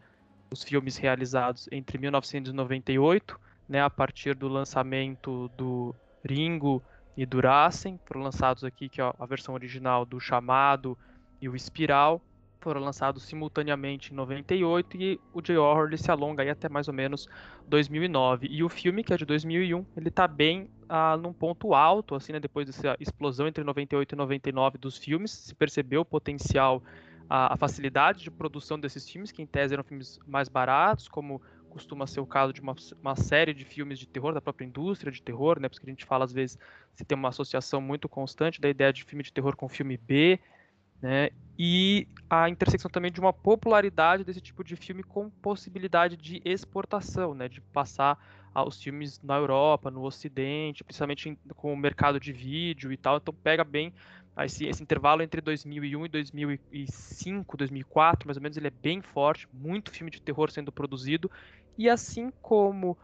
[0.52, 6.82] os filmes realizados entre 1998, né, a partir do lançamento do Ringo
[7.16, 10.98] e do Rasen, foram lançados aqui que é a versão original do Chamado
[11.42, 12.22] e o Espiral,
[12.60, 16.94] foram lançados simultaneamente em 98 e o J-Horror ele se alonga aí até mais ou
[16.94, 17.28] menos
[17.68, 18.48] 2009.
[18.50, 22.34] E o filme, que é de 2001, ele está bem ah, num ponto alto, assim,
[22.34, 26.84] né, depois dessa explosão entre 98 e 99 dos filmes, se percebeu o potencial
[27.30, 31.42] a, a, facilidade de produção desses filmes, que em tese eram filmes mais baratos, como
[31.70, 35.12] costuma ser o caso de uma, uma, série de filmes de terror, da própria indústria
[35.12, 35.70] de terror, né?
[35.70, 36.58] Porque a gente fala, às vezes,
[36.96, 40.40] se tem uma associação muito constante da ideia de filme de terror com filme B,
[41.02, 41.30] né?
[41.58, 47.34] E a intersecção também de uma popularidade desse tipo de filme com possibilidade de exportação,
[47.34, 47.50] né?
[47.50, 48.18] De passar
[48.66, 53.18] os filmes na Europa, no Ocidente, principalmente com o mercado de vídeo e tal.
[53.18, 53.94] Então pega bem
[54.46, 59.48] esse, esse, intervalo entre 2001 e 2005, 2004, mais ou menos, ele é bem forte,
[59.52, 61.30] muito filme de terror sendo produzido,
[61.78, 62.98] e assim como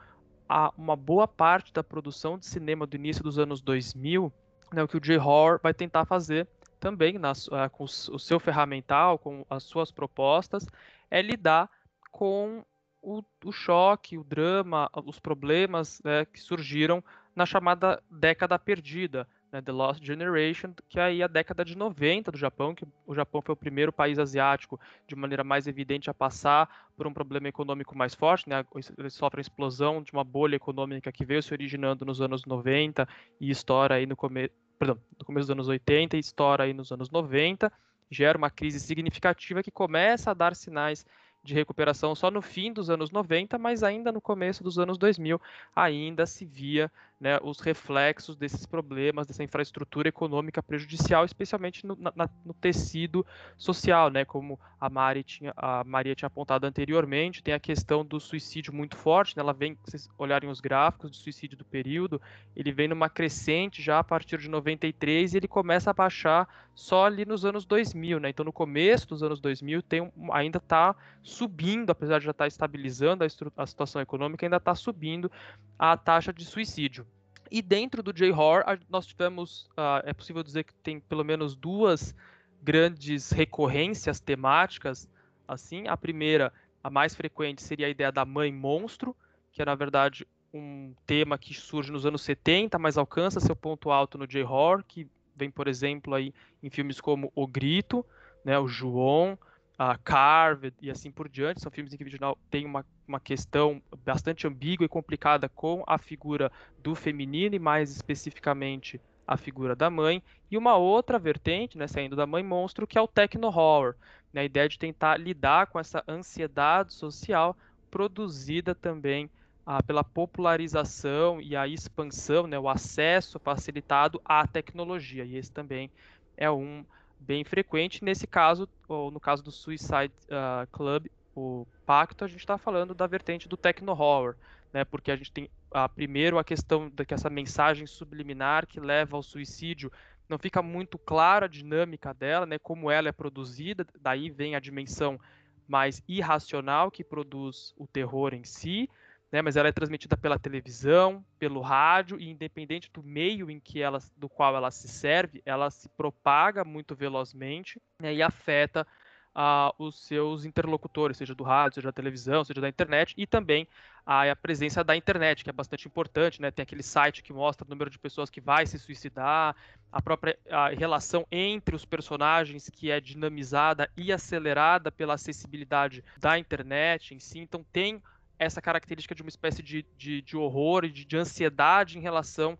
[0.47, 4.31] a, uma boa parte da produção de cinema do início dos anos 2000,
[4.73, 6.47] né, o que o J-Horror vai tentar fazer
[6.85, 10.67] também nas, uh, com o seu ferramental, com as suas propostas,
[11.09, 11.67] é lidar
[12.11, 12.63] com
[13.01, 17.03] o, o choque, o drama, os problemas né, que surgiram
[17.35, 22.31] na chamada década perdida, né, The Lost Generation, que é aí a década de 90
[22.31, 26.13] do Japão, que o Japão foi o primeiro país asiático de maneira mais evidente a
[26.13, 28.63] passar por um problema econômico mais forte, né,
[28.95, 33.09] ele sofre a explosão de uma bolha econômica que veio se originando nos anos 90
[33.41, 36.91] e estoura aí no come perdão, no começo dos anos 80 e estoura aí nos
[36.91, 37.71] anos 90,
[38.09, 41.05] gera uma crise significativa que começa a dar sinais
[41.43, 45.39] de recuperação só no fim dos anos 90, mas ainda no começo dos anos 2000
[45.75, 52.29] ainda se via né, os reflexos desses problemas, dessa infraestrutura econômica prejudicial, especialmente no, na,
[52.43, 53.25] no tecido
[53.57, 58.19] social, né, como a, Mari tinha, a Maria tinha apontado anteriormente, tem a questão do
[58.19, 62.21] suicídio muito forte, né, ela vem, se vocês olharem os gráficos do suicídio do período,
[62.55, 67.05] ele vem numa crescente já a partir de 93 e ele começa a baixar só
[67.05, 71.89] ali nos anos 2000, né, então no começo dos anos 2000 tem ainda está subindo,
[71.89, 75.31] apesar de já estar tá estabilizando a, a situação econômica, ainda está subindo
[75.79, 77.05] a taxa de suicídio.
[77.51, 82.15] E dentro do J-Horror, nós tivemos, uh, é possível dizer que tem pelo menos duas
[82.61, 85.07] grandes recorrências temáticas.
[85.47, 86.51] Assim, a primeira,
[86.83, 89.15] a mais frequente, seria a ideia da mãe monstro,
[89.51, 93.91] que é na verdade um tema que surge nos anos 70, mas alcança seu ponto
[93.91, 98.05] alto no J-Horror, que vem, por exemplo, aí em filmes como O Grito,
[98.43, 99.37] né, o João,
[99.77, 101.61] a Carved e assim por diante.
[101.61, 105.83] São filmes em que o original tem uma, uma questão bastante ambígua e complicada com
[105.85, 110.21] a figura do feminino e mais especificamente a figura da mãe.
[110.49, 113.95] E uma outra vertente, né, saindo da mãe monstro, que é o techno horror,
[114.31, 117.57] né, a ideia de tentar lidar com essa ansiedade social
[117.89, 119.29] produzida também
[119.65, 125.25] ah, pela popularização e a expansão, né, o acesso facilitado à tecnologia.
[125.25, 125.89] E esse também
[126.37, 126.85] é um
[127.25, 128.03] bem frequente.
[128.03, 132.93] Nesse caso, ou no caso do Suicide uh, Club, o Pacto, a gente está falando
[132.93, 134.35] da vertente do techno horror,
[134.71, 134.85] né?
[134.85, 139.17] Porque a gente tem uh, primeiro a questão de que essa mensagem subliminar que leva
[139.17, 139.91] ao suicídio
[140.29, 142.57] não fica muito clara a dinâmica dela, né?
[142.57, 145.19] Como ela é produzida, daí vem a dimensão
[145.67, 148.89] mais irracional que produz o terror em si
[149.31, 153.81] né, mas ela é transmitida pela televisão, pelo rádio e independente do meio em que
[153.81, 158.87] ela, do qual ela se serve, ela se propaga muito velozmente né, e afeta
[159.35, 163.67] uh, os seus interlocutores, seja do rádio, seja da televisão, seja da internet e também
[164.05, 166.51] a, a presença da internet, que é bastante importante, né?
[166.51, 169.55] Tem aquele site que mostra o número de pessoas que vai se suicidar,
[169.91, 176.37] a própria a relação entre os personagens que é dinamizada e acelerada pela acessibilidade da
[176.37, 177.39] internet em si.
[177.39, 178.01] Então tem
[178.37, 182.57] essa característica de uma espécie de, de, de horror e de, de, ansiedade em relação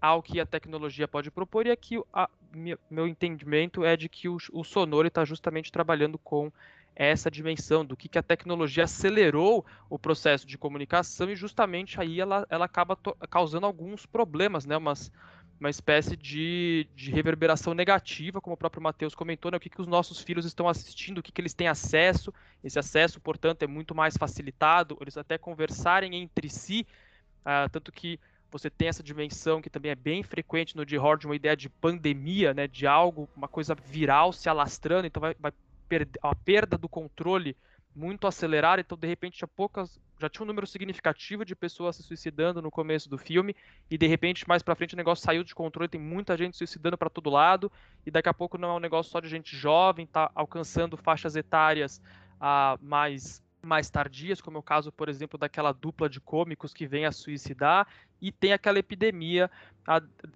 [0.00, 2.28] ao que a tecnologia pode propor, e aqui a,
[2.90, 6.52] meu entendimento é de que o, o Sonoro está justamente trabalhando com
[6.98, 12.20] essa dimensão do que, que a tecnologia acelerou o processo de comunicação e justamente aí
[12.20, 12.98] ela, ela acaba
[13.30, 15.12] causando alguns problemas, né, umas,
[15.60, 19.80] uma espécie de, de reverberação negativa, como o próprio Matheus comentou, né, o que, que
[19.80, 22.32] os nossos filhos estão assistindo, o que, que eles têm acesso.
[22.62, 26.86] Esse acesso, portanto, é muito mais facilitado, eles até conversarem entre si,
[27.40, 31.36] uh, tanto que você tem essa dimensão que também é bem frequente no de uma
[31.36, 35.52] ideia de pandemia, né, de algo, uma coisa viral se alastrando, então vai, vai
[35.88, 37.56] perder a perda do controle
[37.98, 42.02] muito acelerada, então de repente tinha poucas, já tinha um número significativo de pessoas se
[42.04, 43.56] suicidando no começo do filme
[43.90, 46.58] e de repente mais para frente o negócio saiu de controle, tem muita gente se
[46.58, 47.72] suicidando para todo lado
[48.06, 51.34] e daqui a pouco não é um negócio só de gente jovem, tá alcançando faixas
[51.34, 52.00] etárias
[52.40, 56.86] ah, mais mais tardias, como é o caso, por exemplo, daquela dupla de cômicos que
[56.86, 57.88] vem a suicidar,
[58.22, 59.50] e tem aquela epidemia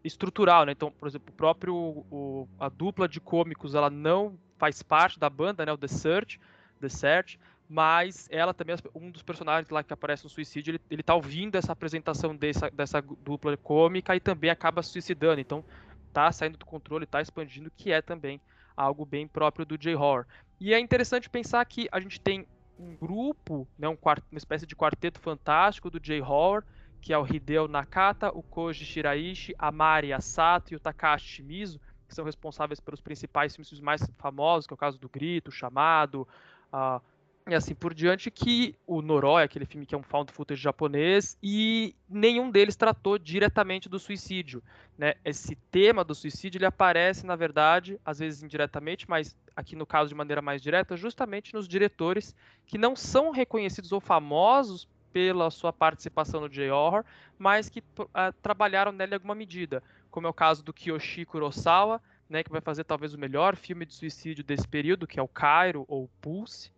[0.02, 0.72] estrutural, né?
[0.72, 5.30] Então, por exemplo, o próprio o, a dupla de cômicos, ela não faz parte da
[5.30, 5.72] banda, né?
[5.72, 6.40] O The Search,
[6.80, 7.38] The Search,
[7.72, 11.56] mas ela também, um dos personagens lá que aparece no suicídio, ele, ele tá ouvindo
[11.56, 15.40] essa apresentação dessa, dessa dupla cômica e também acaba se suicidando.
[15.40, 15.64] Então,
[16.12, 18.38] tá saindo do controle, tá expandindo, que é também
[18.76, 20.26] algo bem próprio do J-Horror.
[20.60, 22.46] E é interessante pensar que a gente tem
[22.78, 26.64] um grupo, né, um uma espécie de quarteto fantástico do J-Horror,
[27.00, 31.80] que é o Hideo Nakata, o Koji Shiraishi, a Mari Asato e o Takashi Shimizu,
[32.06, 35.52] que são responsáveis pelos principais filmes mais famosos, que é o caso do Grito, o
[35.52, 36.28] Chamado,
[36.70, 37.00] uh,
[37.48, 41.36] e assim por diante, que o Noroi, aquele filme que é um found footage japonês,
[41.42, 44.62] e nenhum deles tratou diretamente do suicídio.
[44.96, 45.14] Né?
[45.24, 50.08] Esse tema do suicídio ele aparece, na verdade, às vezes indiretamente, mas aqui no caso
[50.08, 55.72] de maneira mais direta, justamente nos diretores que não são reconhecidos ou famosos pela sua
[55.72, 57.04] participação no J-Horror,
[57.38, 62.00] mas que uh, trabalharam nele em alguma medida, como é o caso do Kiyoshi Kurosawa,
[62.28, 65.28] né, que vai fazer talvez o melhor filme de suicídio desse período, que é o
[65.28, 66.70] Cairo ou Pulse,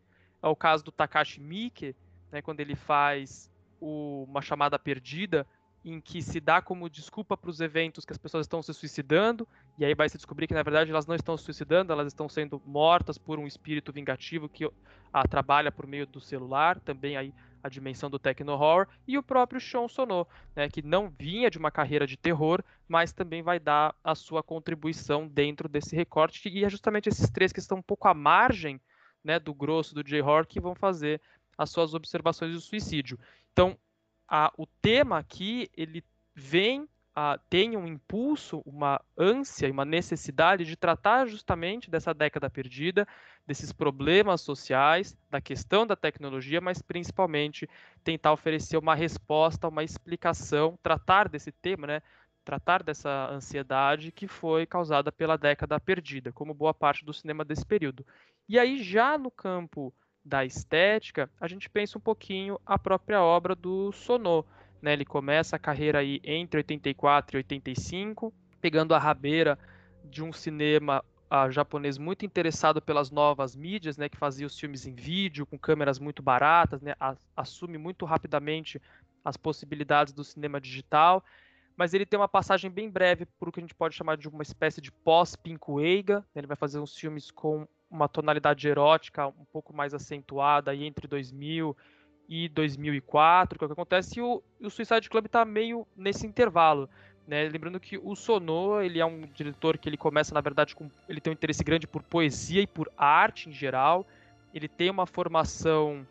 [0.44, 1.96] é o caso do Takashi Miike,
[2.30, 5.46] né, quando ele faz o, uma chamada perdida,
[5.82, 9.48] em que se dá como desculpa para os eventos que as pessoas estão se suicidando,
[9.78, 12.28] e aí vai se descobrir que na verdade elas não estão se suicidando, elas estão
[12.28, 14.70] sendo mortas por um espírito vingativo que
[15.10, 19.22] a trabalha por meio do celular, também aí a dimensão do techno horror, e o
[19.22, 23.58] próprio Sean Sono, né, que não vinha de uma carreira de terror, mas também vai
[23.58, 27.82] dar a sua contribuição dentro desse recorte, e é justamente esses três que estão um
[27.82, 28.78] pouco à margem
[29.24, 31.20] né, do grosso do J-horror que vão fazer
[31.56, 33.18] as suas observações do suicídio.
[33.52, 33.78] Então,
[34.28, 40.64] a, o tema aqui, ele vem uh, tem um impulso, uma ânsia e uma necessidade
[40.64, 43.06] de tratar justamente dessa década perdida,
[43.46, 47.68] desses problemas sociais, da questão da tecnologia, mas principalmente
[48.02, 52.02] tentar oferecer uma resposta, uma explicação, tratar desse tema, né?
[52.44, 57.64] Tratar dessa ansiedade que foi causada pela década perdida, como boa parte do cinema desse
[57.64, 58.04] período.
[58.48, 63.54] E aí, já no campo da estética, a gente pensa um pouquinho a própria obra
[63.54, 64.44] do Sonô,
[64.80, 64.92] né?
[64.92, 69.58] Ele começa a carreira aí entre 84 e 85, pegando a rabeira
[70.04, 74.86] de um cinema uh, japonês muito interessado pelas novas mídias, né, que fazia os filmes
[74.86, 76.94] em vídeo com câmeras muito baratas, né,
[77.36, 78.80] assume muito rapidamente
[79.24, 81.24] as possibilidades do cinema digital,
[81.76, 84.28] mas ele tem uma passagem bem breve por o que a gente pode chamar de
[84.28, 89.44] uma espécie de pós-Pinkueiga, né, ele vai fazer uns filmes com uma tonalidade erótica um
[89.52, 91.76] pouco mais acentuada aí entre 2000
[92.28, 96.26] e 2004, que é o que acontece, e o, o Suicide Club está meio nesse
[96.26, 96.88] intervalo.
[97.26, 97.48] Né?
[97.48, 101.20] Lembrando que o Sono, ele é um diretor que ele começa, na verdade, com, ele
[101.20, 104.06] tem um interesse grande por poesia e por arte em geral.
[104.52, 106.06] Ele tem uma formação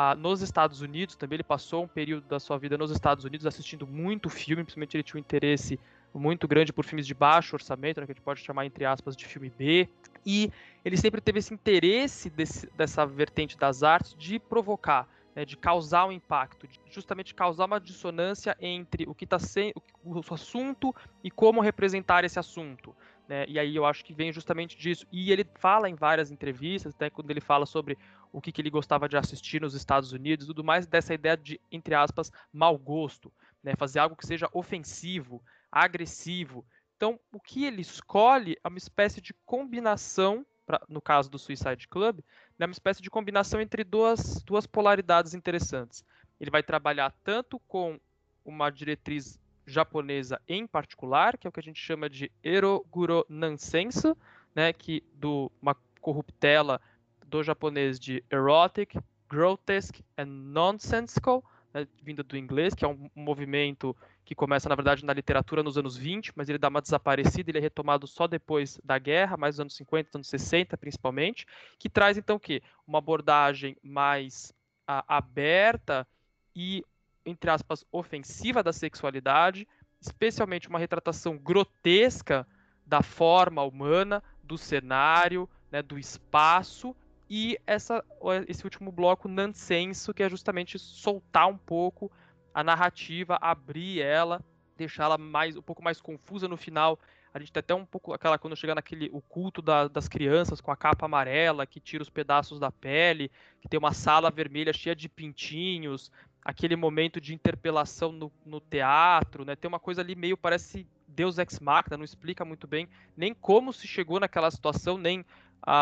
[0.00, 3.44] ah, nos Estados Unidos também, ele passou um período da sua vida nos Estados Unidos
[3.44, 5.80] assistindo muito filme, principalmente ele tinha um interesse
[6.14, 9.16] muito grande por filmes de baixo orçamento, né, que a gente pode chamar, entre aspas,
[9.16, 9.88] de filme B.
[10.24, 10.52] E
[10.84, 15.08] ele sempre teve esse interesse desse, dessa vertente das artes de provocar
[15.38, 19.80] né, de causar um impacto, de justamente causar uma dissonância entre o que está sendo
[20.04, 22.92] o assunto e como representar esse assunto.
[23.28, 23.44] Né?
[23.46, 25.06] E aí eu acho que vem justamente disso.
[25.12, 27.96] E ele fala em várias entrevistas, até quando ele fala sobre
[28.32, 31.36] o que, que ele gostava de assistir nos Estados Unidos e tudo mais, dessa ideia
[31.36, 33.74] de, entre aspas, mau gosto, né?
[33.76, 36.64] fazer algo que seja ofensivo, agressivo.
[36.96, 41.88] Então, o que ele escolhe é uma espécie de combinação pra, no caso do Suicide
[41.88, 42.20] Club,
[42.58, 46.04] é uma espécie de combinação entre duas, duas polaridades interessantes.
[46.38, 47.98] Ele vai trabalhar tanto com
[48.44, 54.16] uma diretriz japonesa em particular, que é o que a gente chama de Eroguro Nansensu,
[54.54, 56.80] né, que do uma corruptela
[57.28, 63.94] do japonês de erotic, grotesque and nonsensical, né, vinda do inglês, que é um movimento
[64.24, 67.58] que começa, na verdade, na literatura nos anos 20, mas ele dá uma desaparecida, ele
[67.58, 71.46] é retomado só depois da guerra, mais nos anos 50, anos 60, principalmente,
[71.78, 72.62] que traz, então, o quê?
[72.86, 74.52] Uma abordagem mais
[74.86, 76.06] a, aberta
[76.54, 76.84] e,
[77.24, 79.66] entre aspas, ofensiva da sexualidade,
[80.00, 82.46] especialmente uma retratação grotesca
[82.86, 86.96] da forma humana, do cenário, né, do espaço,
[87.28, 88.04] e essa,
[88.46, 92.10] esse último bloco, nonsenso, que é justamente soltar um pouco
[92.54, 94.42] a narrativa, abrir ela,
[94.76, 96.98] deixá-la mais um pouco mais confusa no final.
[97.32, 100.60] A gente tem até um pouco aquela quando chega naquele o culto da, das crianças
[100.60, 104.72] com a capa amarela que tira os pedaços da pele, que tem uma sala vermelha
[104.72, 106.10] cheia de pintinhos,
[106.42, 109.54] aquele momento de interpelação no, no teatro, né?
[109.54, 113.72] Tem uma coisa ali meio parece Deus ex machina, não explica muito bem nem como
[113.72, 115.24] se chegou naquela situação, nem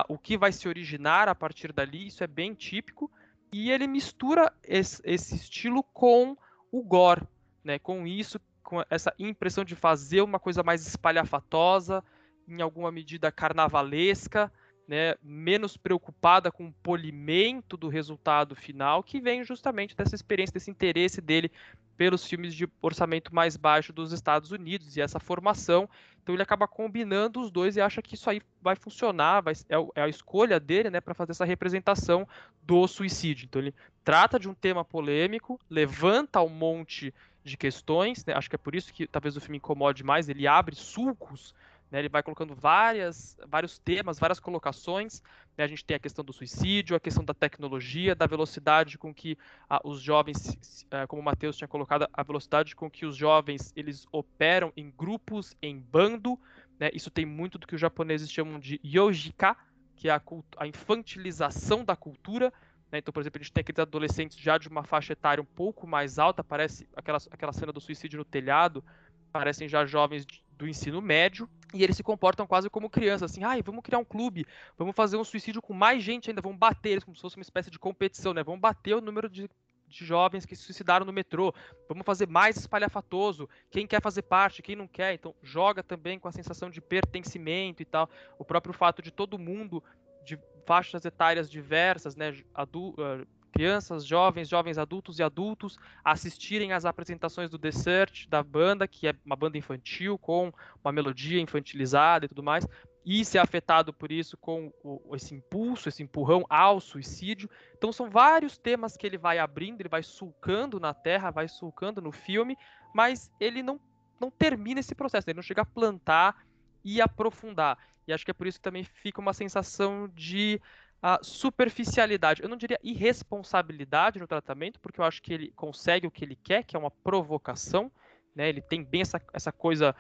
[0.09, 2.07] o que vai se originar a partir dali.
[2.07, 3.11] Isso é bem típico
[3.53, 6.37] e ele mistura esse, esse estilo com
[6.71, 7.23] o gore,
[7.65, 7.79] né?
[7.79, 12.03] Com isso, com essa impressão de fazer uma coisa mais espalhafatosa,
[12.49, 14.53] em alguma medida carnavalesca,
[14.87, 15.15] né?
[15.23, 21.21] Menos preocupada com o polimento do resultado final, que vem justamente dessa experiência, desse interesse
[21.21, 21.51] dele
[21.97, 25.89] pelos filmes de orçamento mais baixo dos Estados Unidos e essa formação.
[26.27, 29.77] Então ele acaba combinando os dois e acha que isso aí vai funcionar, vai, é,
[29.95, 32.27] é a escolha dele né, para fazer essa representação
[32.65, 33.47] do suicídio.
[33.47, 38.57] Então ele trata de um tema polêmico, levanta um monte de questões, né, acho que
[38.57, 41.55] é por isso que talvez o filme incomode mais, ele abre sulcos
[41.91, 45.23] né, ele vai colocando várias, vários temas, várias colocações.
[45.57, 49.15] Né, a gente tem a questão do suicídio, a questão da tecnologia, da velocidade com
[49.15, 53.17] que ah, os jovens, ah, como o Matheus tinha colocado, a velocidade com que os
[53.17, 56.39] jovens eles operam em grupos, em bando.
[56.79, 59.57] Né, isso tem muito do que os japoneses chamam de yojika,
[59.95, 60.23] que é a,
[60.59, 62.53] a infantilização da cultura.
[62.91, 65.47] Né, então, por exemplo, a gente tem aqueles adolescentes já de uma faixa etária um
[65.47, 68.85] pouco mais alta, parece aquela, aquela cena do suicídio no telhado,
[69.33, 70.27] parecem já jovens
[70.57, 74.05] do ensino médio, e eles se comportam quase como crianças, assim, ai, vamos criar um
[74.05, 74.47] clube,
[74.77, 77.43] vamos fazer um suicídio com mais gente ainda, vamos bater eles como se fosse uma
[77.43, 78.43] espécie de competição, né?
[78.43, 79.49] Vamos bater o número de,
[79.87, 81.55] de jovens que se suicidaram no metrô,
[81.89, 86.29] vamos fazer mais espalhafatoso, quem quer fazer parte, quem não quer, então joga também com
[86.29, 88.09] a sensação de pertencimento e tal,
[88.39, 89.83] o próprio fato de todo mundo
[90.25, 96.85] de faixas etárias diversas, né, adu uh, crianças, jovens, jovens adultos e adultos assistirem às
[96.85, 100.53] apresentações do Desert, da banda, que é uma banda infantil com
[100.85, 102.67] uma melodia infantilizada e tudo mais,
[103.05, 107.49] e ser afetado por isso com o, esse impulso, esse empurrão ao suicídio.
[107.77, 112.03] Então são vários temas que ele vai abrindo, ele vai sulcando na terra, vai sulcando
[112.03, 112.59] no filme,
[112.93, 113.81] mas ele não,
[114.21, 116.45] não termina esse processo, ele não chega a plantar
[116.85, 117.79] e aprofundar.
[118.09, 120.61] E acho que é por isso que também fica uma sensação de
[121.03, 122.43] uh, superficialidade.
[122.43, 126.37] Eu não diria irresponsabilidade no tratamento, porque eu acho que ele consegue o que ele
[126.37, 127.91] quer, que é uma provocação.
[128.35, 128.49] Né?
[128.49, 129.95] Ele tem bem essa, essa coisa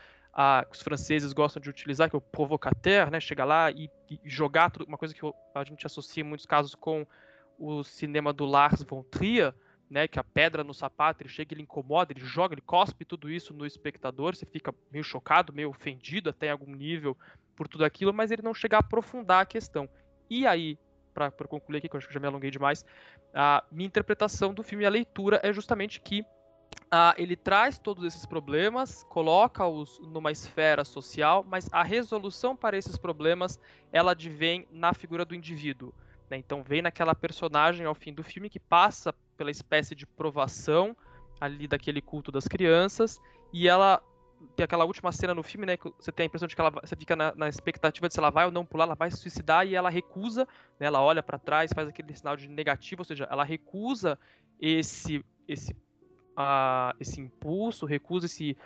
[0.68, 3.18] que os franceses gostam de utilizar, que é o provocateur, né?
[3.18, 5.20] Chegar lá e, e jogar tudo, uma coisa que
[5.54, 7.06] a gente associa em muitos casos com
[7.58, 9.54] o cinema do Lars von Trier,
[9.88, 13.30] né, que a pedra no sapato, ele chega, ele incomoda, ele joga, ele cospe tudo
[13.30, 17.16] isso no espectador, você fica meio chocado, meio ofendido até em algum nível
[17.54, 19.88] por tudo aquilo, mas ele não chega a aprofundar a questão.
[20.28, 20.78] E aí,
[21.16, 22.84] para concluir aqui, que eu acho que já me alonguei demais,
[23.32, 26.24] a minha interpretação do filme, a leitura, é justamente que
[27.16, 33.58] ele traz todos esses problemas, coloca-os numa esfera social, mas a resolução para esses problemas
[33.92, 35.92] ela advém na figura do indivíduo.
[36.30, 36.36] Né?
[36.36, 40.96] Então vem naquela personagem ao fim do filme que passa pela espécie de provação
[41.40, 43.20] ali daquele culto das crianças
[43.52, 44.00] e ela
[44.54, 45.76] tem aquela última cena no filme, né?
[45.76, 48.20] Que você tem a impressão de que ela você fica na, na expectativa de se
[48.20, 50.46] ela vai ou não pular, ela vai se suicidar e ela recusa,
[50.78, 50.86] né?
[50.86, 54.18] Ela olha para trás, faz aquele sinal de negativo, ou seja, ela recusa
[54.60, 55.76] esse esse
[56.36, 58.56] a, esse impulso, recusa esse,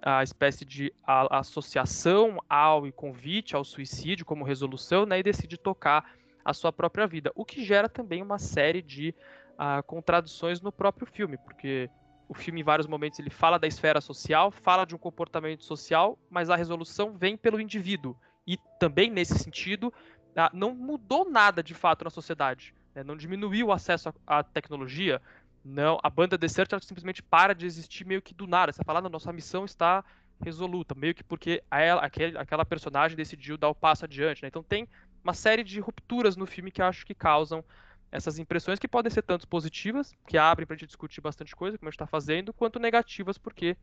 [0.00, 6.12] a espécie de associação ao e convite ao suicídio como resolução, né, e decide tocar
[6.44, 9.14] a sua própria vida, o que gera também uma série de
[9.54, 11.90] uh, contradições no próprio filme, porque
[12.28, 16.18] o filme em vários momentos ele fala da esfera social, fala de um comportamento social,
[16.28, 18.16] mas a resolução vem pelo indivíduo
[18.46, 19.92] e também nesse sentido
[20.52, 25.20] não mudou nada de fato na sociedade, né, não diminuiu o acesso à tecnologia,
[25.64, 28.72] não, a banda Desert ela simplesmente para de existir meio que do nada.
[28.72, 30.04] Você fala, nossa missão está
[30.40, 34.42] resoluta, meio que porque ela, aquele, aquela personagem decidiu dar o passo adiante.
[34.42, 34.48] Né?
[34.48, 34.88] Então tem
[35.22, 37.64] uma série de rupturas no filme que acho que causam
[38.10, 41.76] essas impressões que podem ser tanto positivas, que abrem para a gente discutir bastante coisa,
[41.76, 43.76] como a gente está fazendo, quanto negativas, porque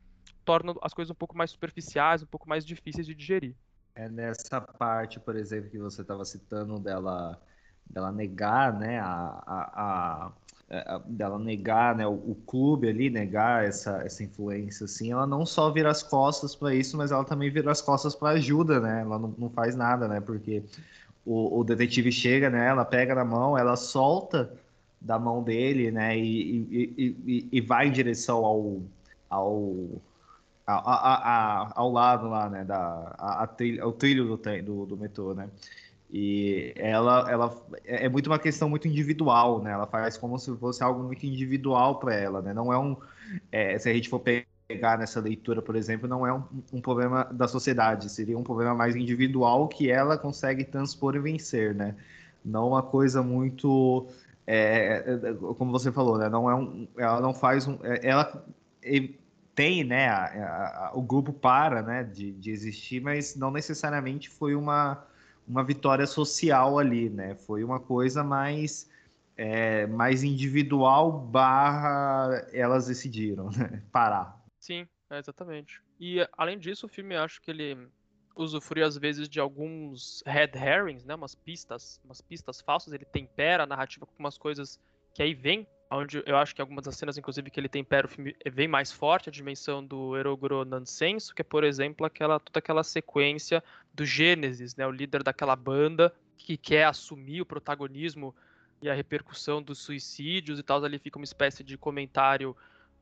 [0.44, 3.56] tornam as coisas um pouco mais superficiais, um pouco mais difíceis de digerir.
[3.94, 7.40] É nessa parte, por exemplo, que você estava citando dela,
[7.86, 9.72] dela negar né, a, a,
[10.28, 10.32] a
[10.68, 15.46] é, dela negar, né, o, o, clube ali negar essa, essa influência, assim, ela não
[15.46, 19.02] só vira as costas para isso, mas ela também vira as costas para ajuda, né?
[19.02, 20.20] Ela não, não faz nada, né?
[20.20, 20.64] Porque
[21.26, 22.68] o, o, detetive chega, né?
[22.68, 24.54] Ela pega na mão, ela solta
[25.02, 26.18] da mão dele, né?
[26.18, 28.82] E, e, e, e vai em direção ao
[29.30, 30.02] ao,
[30.66, 32.64] ao, ao, ao lado lá, né?
[32.64, 35.50] Da a, a trilho, ao trilho do, do, do metrô, né?
[36.12, 39.72] E ela, ela é, é muito uma questão muito individual, né?
[39.72, 42.54] Ela faz como se fosse algo muito individual para ela, né?
[42.54, 42.96] Não é um.
[43.52, 44.46] É, se a gente for pegar
[44.98, 46.44] nessa leitura, por exemplo, não é um,
[46.74, 51.76] um, problema da sociedade, seria um problema mais individual que ela consegue transpor e vencer,
[51.76, 51.96] né?
[52.44, 54.08] Não uma coisa muito.
[54.48, 55.04] É,
[55.58, 56.30] como você falou, né?
[56.30, 57.78] Não é um, ela não faz um.
[57.84, 58.44] É, ela
[59.54, 60.08] tem, né?
[60.10, 62.04] A, a, o grupo para, né?
[62.04, 65.06] De, de existir, mas não necessariamente foi uma
[65.48, 67.36] uma vitória social ali, né?
[67.36, 68.90] Foi uma coisa mais
[69.38, 73.82] é, mais individual barra elas decidiram né?
[73.92, 74.45] parar.
[74.66, 75.80] Sim, é exatamente.
[76.00, 77.88] E além disso, o filme acho que ele
[78.36, 81.14] usufrui às vezes de alguns red herrings, né?
[81.14, 82.92] Umas pistas, umas pistas falsas.
[82.92, 84.80] Ele tempera a narrativa com umas coisas
[85.14, 88.10] que aí vem onde eu acho que algumas das cenas, inclusive, que ele tempera o
[88.10, 92.40] filme é bem mais forte, a dimensão do Erogro Nansenso, que é, por exemplo, aquela,
[92.40, 93.64] toda aquela sequência
[93.94, 98.36] do Gênesis, né, o líder daquela banda que quer assumir o protagonismo
[98.82, 102.58] e a repercussão dos suicídios e tal, ali fica uma espécie de comentário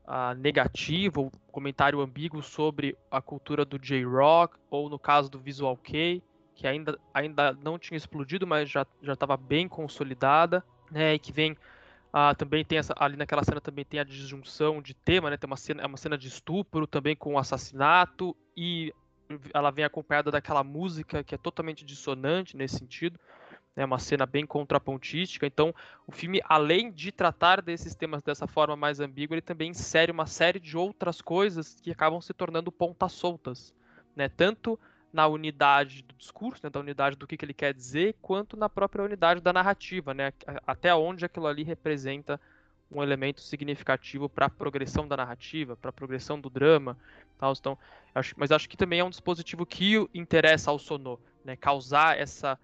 [0.06, 6.22] uh, negativo, comentário ambíguo sobre a cultura do J-Rock, ou no caso do Visual K,
[6.54, 11.56] que ainda, ainda não tinha explodido, mas já estava bem consolidada, né, e que vem
[12.16, 15.36] ah, também tem essa, ali naquela cena também tem a disjunção de tema, né?
[15.36, 18.94] Tem uma cena, é uma cena de estupro também com o assassinato e
[19.52, 23.18] ela vem acompanhada daquela música que é totalmente dissonante nesse sentido.
[23.76, 23.84] Né?
[23.84, 25.46] uma cena bem contrapontística.
[25.46, 25.74] Então,
[26.06, 30.26] o filme, além de tratar desses temas dessa forma mais ambígua, ele também insere uma
[30.26, 33.74] série de outras coisas que acabam se tornando pontas soltas,
[34.14, 34.28] né?
[34.28, 34.78] Tanto
[35.14, 38.68] na unidade do discurso, né, da unidade do que, que ele quer dizer, quanto na
[38.68, 40.32] própria unidade da narrativa, né,
[40.66, 42.40] até onde aquilo ali representa
[42.90, 46.98] um elemento significativo para a progressão da narrativa, para a progressão do drama,
[47.38, 47.52] tal.
[47.52, 47.78] Então,
[48.12, 52.58] acho, mas acho que também é um dispositivo que interessa ao Sonô, né, causar essa,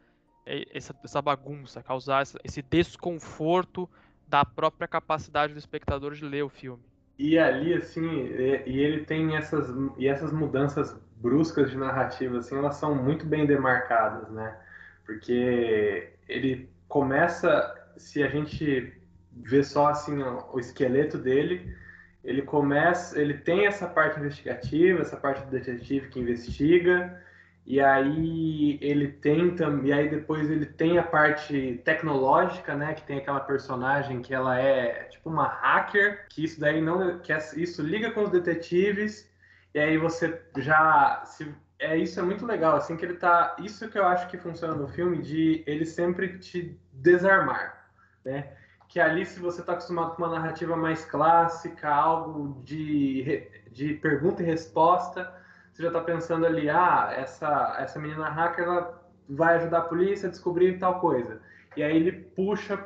[0.73, 3.89] essa, essa bagunça, causar esse desconforto
[4.27, 6.83] da própria capacidade do espectador de ler o filme.
[7.19, 12.57] E ali, assim, e, e ele tem essas, e essas mudanças bruscas de narrativa, assim,
[12.57, 14.57] elas são muito bem demarcadas, né?
[15.05, 18.93] Porque ele começa, se a gente
[19.33, 21.77] vê só assim o esqueleto dele,
[22.25, 27.21] ele começa, ele tem essa parte investigativa, essa parte do detetive que investiga,
[27.67, 33.19] e aí ele tenta, e aí depois ele tem a parte tecnológica, né, que tem
[33.19, 38.11] aquela personagem que ela é tipo uma hacker, que isso daí não, que isso liga
[38.11, 39.31] com os detetives,
[39.75, 43.89] e aí você já se é isso é muito legal, assim que ele tá, isso
[43.89, 47.91] que eu acho que funciona no filme de ele sempre te desarmar,
[48.25, 48.53] né?
[48.89, 54.43] Que ali se você está acostumado com uma narrativa mais clássica, algo de, de pergunta
[54.43, 55.33] e resposta,
[55.81, 60.29] você já está pensando ali, ah, essa essa menina hacker ela vai ajudar a polícia
[60.29, 61.41] a descobrir tal coisa.
[61.77, 62.77] E aí ele puxa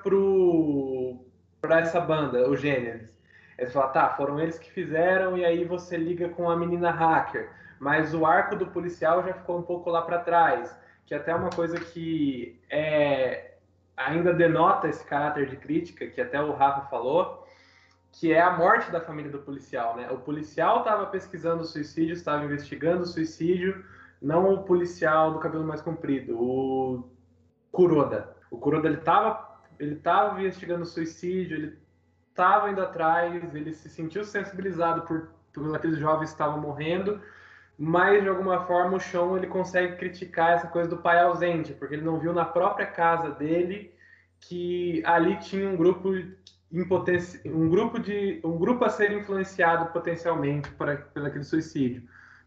[1.60, 3.10] para essa banda, o Gênesis.
[3.58, 7.50] Ele fala, tá, foram eles que fizeram e aí você liga com a menina hacker
[7.84, 10.74] mas o arco do policial já ficou um pouco lá para trás,
[11.06, 13.56] que até é uma coisa que é,
[13.96, 17.43] ainda denota esse caráter de crítica, que até o Rafa falou,
[18.14, 20.10] que é a morte da família do policial, né?
[20.10, 23.84] O policial estava pesquisando o suicídio, estava investigando o suicídio,
[24.22, 27.10] não o policial do cabelo mais comprido, o
[27.72, 28.36] Kuroda.
[28.50, 31.78] O Kuroda ele estava ele tava investigando o suicídio, ele
[32.30, 37.20] estava indo atrás, ele se sentiu sensibilizado por, por aqueles jovens que estavam morrendo
[37.76, 41.94] mas de alguma forma o Sean ele consegue criticar essa coisa do pai ausente, porque
[41.94, 43.92] ele não viu na própria casa dele
[44.40, 46.10] que ali tinha um grupo
[46.72, 52.02] um grupo de um grupo a ser influenciado potencialmente por, por aquele suicídio,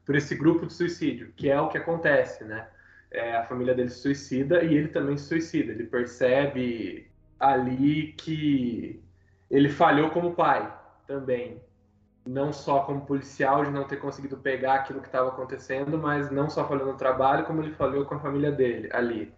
[0.06, 2.68] por esse grupo de suicídio, que é o que acontece, né?
[3.10, 5.72] É, a família dele se suicida e ele também se suicida.
[5.72, 7.10] Ele percebe
[7.40, 9.02] ali que
[9.50, 10.74] ele falhou como pai
[11.08, 11.62] também
[12.28, 16.50] não só como policial de não ter conseguido pegar aquilo que estava acontecendo, mas não
[16.50, 19.34] só falando no trabalho, como ele falou com a família dele ali.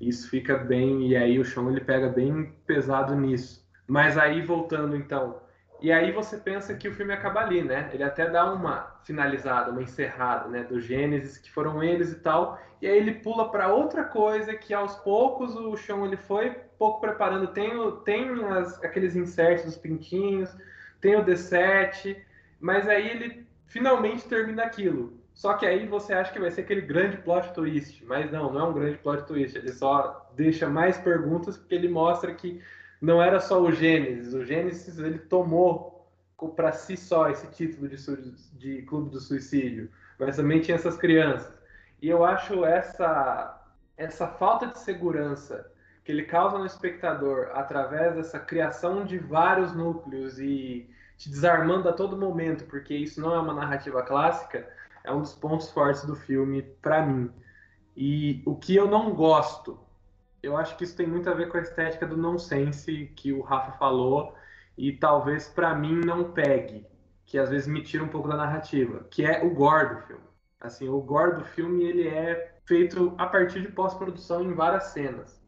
[0.00, 3.61] Isso fica bem, e aí o Sean ele pega bem pesado nisso.
[3.92, 5.38] Mas aí voltando então,
[5.78, 7.90] e aí você pensa que o filme acaba ali, né?
[7.92, 12.58] Ele até dá uma finalizada, uma encerrada, né, do Gênesis, que foram eles e tal,
[12.80, 17.02] e aí ele pula para outra coisa que aos poucos o Sean ele foi pouco
[17.02, 17.70] preparando, tem,
[18.02, 20.56] tem as, aqueles inserts dos pintinhos,
[20.98, 22.16] tem o D7,
[22.58, 25.20] mas aí ele finalmente termina aquilo.
[25.34, 28.58] Só que aí você acha que vai ser aquele grande plot twist, mas não, não
[28.58, 29.58] é um grande plot twist.
[29.58, 32.58] Ele só deixa mais perguntas porque ele mostra que
[33.02, 34.32] não era só o Gênesis.
[34.32, 36.08] O Gênesis ele tomou
[36.56, 37.96] para si só esse título de,
[38.52, 41.52] de Clube do Suicídio, mas também tinha essas crianças.
[42.00, 43.58] E eu acho essa
[43.96, 45.70] essa falta de segurança
[46.04, 51.92] que ele causa no espectador através dessa criação de vários núcleos e te desarmando a
[51.92, 54.68] todo momento, porque isso não é uma narrativa clássica,
[55.04, 57.30] é um dos pontos fortes do filme para mim.
[57.96, 59.78] E o que eu não gosto,
[60.42, 63.40] eu acho que isso tem muito a ver com a estética do nonsense que o
[63.40, 64.34] Rafa falou
[64.76, 66.84] e talvez para mim não pegue,
[67.24, 70.24] que às vezes me tira um pouco da narrativa, que é o gore do filme.
[70.60, 75.40] Assim, o gore do filme ele é feito a partir de pós-produção em várias cenas.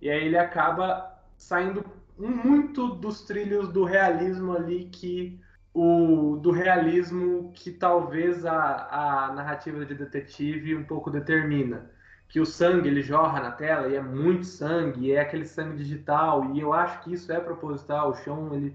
[0.00, 1.84] E aí ele acaba saindo
[2.18, 5.40] muito dos trilhos do realismo ali que
[5.72, 11.90] o do realismo que talvez a, a narrativa de detetive um pouco determina
[12.30, 15.76] que o sangue ele jorra na tela e é muito sangue e é aquele sangue
[15.76, 18.74] digital e eu acho que isso é proposital o chão ele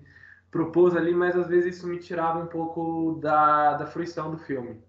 [0.51, 4.79] propôs ali mas às vezes isso me tirava um pouco da, da fruição do filme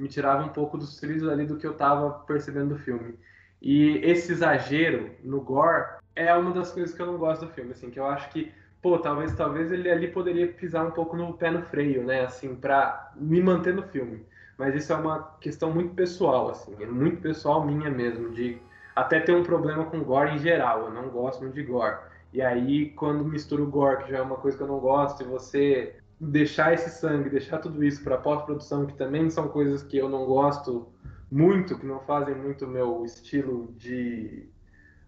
[0.00, 3.18] me tirava um pouco dos trilhos ali do que eu estava percebendo do filme
[3.60, 7.72] e esse exagero no gore é uma das coisas que eu não gosto do filme,
[7.72, 11.32] assim, que eu acho que, pô, talvez, talvez ele ali poderia pisar um pouco no
[11.34, 14.26] pé no freio, né, assim, para me manter no filme.
[14.58, 18.58] Mas isso é uma questão muito pessoal, assim, é muito pessoal minha mesmo, de
[18.94, 21.96] até ter um problema com gore em geral, eu não gosto muito de gore.
[22.32, 25.22] E aí, quando mistura o gore, que já é uma coisa que eu não gosto,
[25.22, 29.96] e você deixar esse sangue, deixar tudo isso para pós-produção, que também são coisas que
[29.98, 30.88] eu não gosto
[31.30, 34.48] muito, que não fazem muito o meu estilo de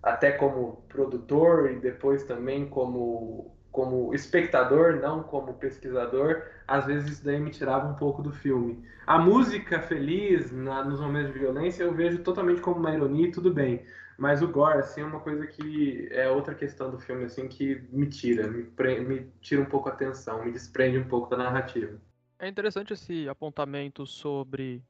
[0.03, 7.25] até como produtor e depois também como como espectador, não como pesquisador, às vezes isso
[7.25, 8.85] daí me tirava um pouco do filme.
[9.05, 13.33] A música feliz na, nos momentos de violência eu vejo totalmente como uma ironia e
[13.33, 13.85] tudo bem,
[14.16, 17.83] mas o gore assim é uma coisa que é outra questão do filme assim que
[17.91, 18.70] me tira, me,
[19.01, 21.99] me tira um pouco a atenção, me desprende um pouco da narrativa.
[22.39, 24.81] É interessante esse apontamento sobre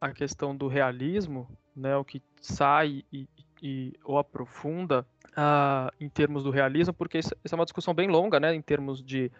[0.00, 3.28] a questão do realismo, né, o que sai e,
[3.64, 8.38] e ou aprofunda uh, em termos do realismo, porque isso, é uma discussão bem longa,
[8.38, 9.32] né, em termos de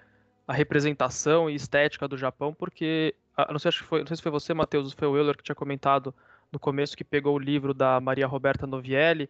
[0.48, 3.14] a representação e estética do Japão, porque
[3.50, 6.14] não sei, foi, não sei se foi você, Matheus, foi o Euler que tinha comentado
[6.50, 9.28] no começo que pegou o livro da Maria Roberta Novielli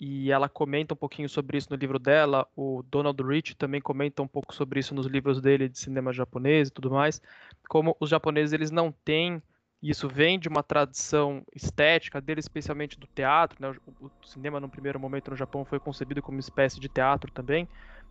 [0.00, 2.46] e ela comenta um pouquinho sobre isso no livro dela.
[2.54, 6.68] O Donald Rich também comenta um pouco sobre isso nos livros dele de cinema japonês
[6.68, 7.20] e tudo mais.
[7.68, 9.42] Como os japoneses eles não têm
[9.82, 13.56] isso vem de uma tradição estética dele, especialmente do teatro.
[13.60, 13.74] Né?
[14.00, 17.68] O, cinema, no primeiro momento no Japão, foi concebido como uma espécie de teatro também.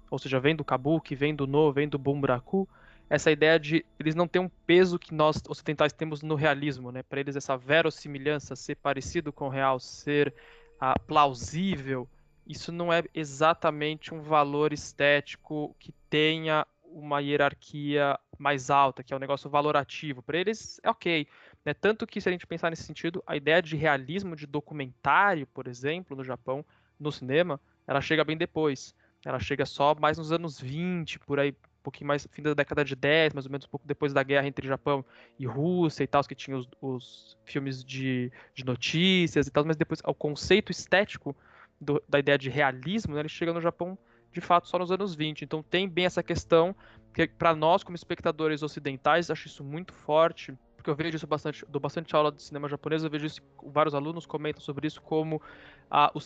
[0.10, 2.68] Ou seja, vem do kabuki, vem do no, vem do bunraku.
[3.10, 7.04] Essa ideia de eles não têm um peso que nós ocidentais temos no realismo, né?
[7.04, 10.34] Para eles essa verossimilhança, ser parecido com o real, ser
[10.80, 12.08] ah, plausível,
[12.48, 19.18] isso não é exatamente um valor estético que tenha uma hierarquia mais alta, que é
[19.18, 20.24] um negócio valorativo.
[20.24, 21.28] Para eles é ok.
[21.68, 21.74] Né?
[21.74, 25.68] Tanto que, se a gente pensar nesse sentido, a ideia de realismo de documentário, por
[25.68, 26.64] exemplo, no Japão,
[26.98, 28.96] no cinema, ela chega bem depois.
[29.26, 32.86] Ela chega só mais nos anos 20, por aí, um pouquinho mais, fim da década
[32.86, 35.04] de 10, mais ou menos um pouco depois da guerra entre Japão
[35.38, 39.76] e Rússia e tal, que tinha os, os filmes de, de, notícias e tal, mas
[39.76, 41.36] depois o conceito estético
[41.82, 43.98] do, da ideia de realismo, né, ele chega no Japão
[44.32, 45.42] de fato só nos anos 20.
[45.42, 46.74] Então tem bem essa questão
[47.14, 51.66] que para nós como espectadores ocidentais acho isso muito forte, porque eu vejo isso bastante,
[51.68, 55.42] dou bastante aula de cinema japonês, eu vejo isso, vários alunos comentam sobre isso como
[55.90, 56.20] ah, o,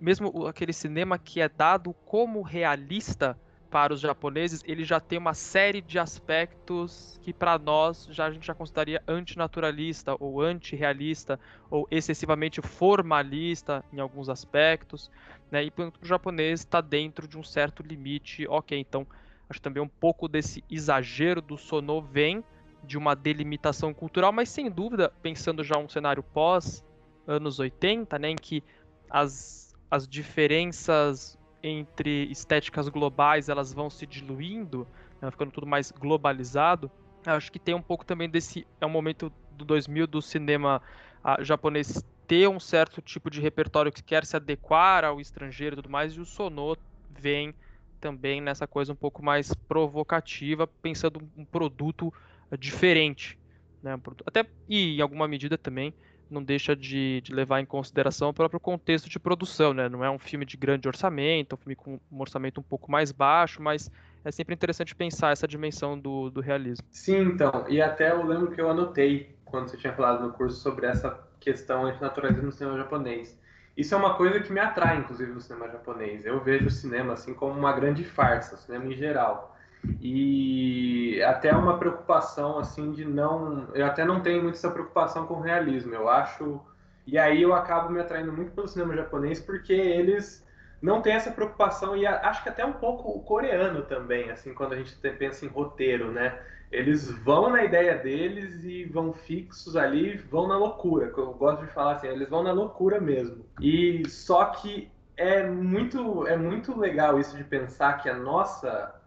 [0.00, 3.38] mesmo aquele cinema que é dado como realista
[3.70, 8.30] para os japoneses, ele já tem uma série de aspectos que para nós já a
[8.30, 11.40] gente já consideraria antinaturalista ou antirrealista
[11.70, 15.10] ou excessivamente formalista em alguns aspectos,
[15.50, 15.64] né?
[15.64, 18.46] E para o japonês está dentro de um certo limite.
[18.46, 19.06] Ok, então
[19.48, 22.44] acho também um pouco desse exagero do sono vem
[22.82, 26.84] de uma delimitação cultural, mas sem dúvida, pensando já um cenário pós
[27.26, 28.62] anos 80, né, em que
[29.08, 34.86] as, as diferenças entre estéticas globais elas vão se diluindo,
[35.20, 36.90] né, ficando tudo mais globalizado.
[37.24, 40.82] Acho que tem um pouco também desse é um momento do 2000 do cinema
[41.22, 45.76] a, japonês ter um certo tipo de repertório que quer se adequar ao estrangeiro e
[45.76, 46.76] tudo mais, e o Sono
[47.10, 47.54] vem
[48.00, 52.12] também nessa coisa um pouco mais provocativa, pensando um produto
[52.56, 53.38] diferente,
[53.82, 53.98] né?
[54.26, 55.94] Até e em alguma medida também
[56.30, 59.88] não deixa de, de, levar em consideração o próprio contexto de produção, né?
[59.88, 62.90] Não é um filme de grande orçamento, é um filme com um orçamento um pouco
[62.90, 63.90] mais baixo, mas
[64.24, 66.86] é sempre interessante pensar essa dimensão do, do realismo.
[66.90, 70.60] Sim, então, e até eu lembro que eu anotei quando você tinha falado no curso
[70.60, 73.38] sobre essa questão antinaturalismo no cinema japonês.
[73.76, 76.24] Isso é uma coisa que me atrai, inclusive, no cinema japonês.
[76.24, 79.51] Eu vejo o cinema assim como uma grande farsa, o cinema em geral.
[80.00, 85.34] E até uma preocupação assim de não, eu até não tenho muito essa preocupação com
[85.34, 85.94] o realismo.
[85.94, 86.60] Eu acho
[87.06, 90.46] e aí eu acabo me atraindo muito pelo cinema japonês porque eles
[90.80, 94.72] não têm essa preocupação e acho que até um pouco o coreano também, assim, quando
[94.72, 96.40] a gente pensa em roteiro, né?
[96.72, 101.12] Eles vão na ideia deles e vão fixos ali, vão na loucura.
[101.16, 103.44] Eu gosto de falar assim, eles vão na loucura mesmo.
[103.60, 109.01] E só que é muito é muito legal isso de pensar que a nossa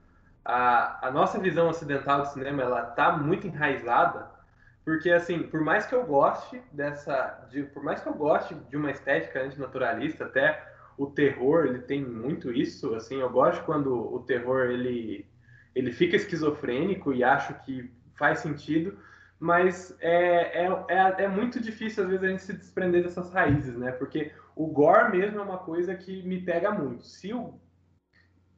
[0.46, 4.30] a, a nossa visão ocidental do cinema ela tá muito enraizada
[4.86, 8.78] porque assim por mais que eu goste dessa de, por mais que eu goste de
[8.78, 10.64] uma estética antinaturalista até
[10.98, 15.28] o terror ele tem muito isso assim eu gosto quando o terror ele
[15.74, 18.98] ele fica esquizofrênico e acho que faz sentido
[19.40, 23.76] mas é, é, é, é, muito difícil às vezes a gente se desprender dessas raízes,
[23.76, 23.92] né?
[23.92, 27.06] Porque o gore mesmo é uma coisa que me pega muito.
[27.06, 27.60] Se o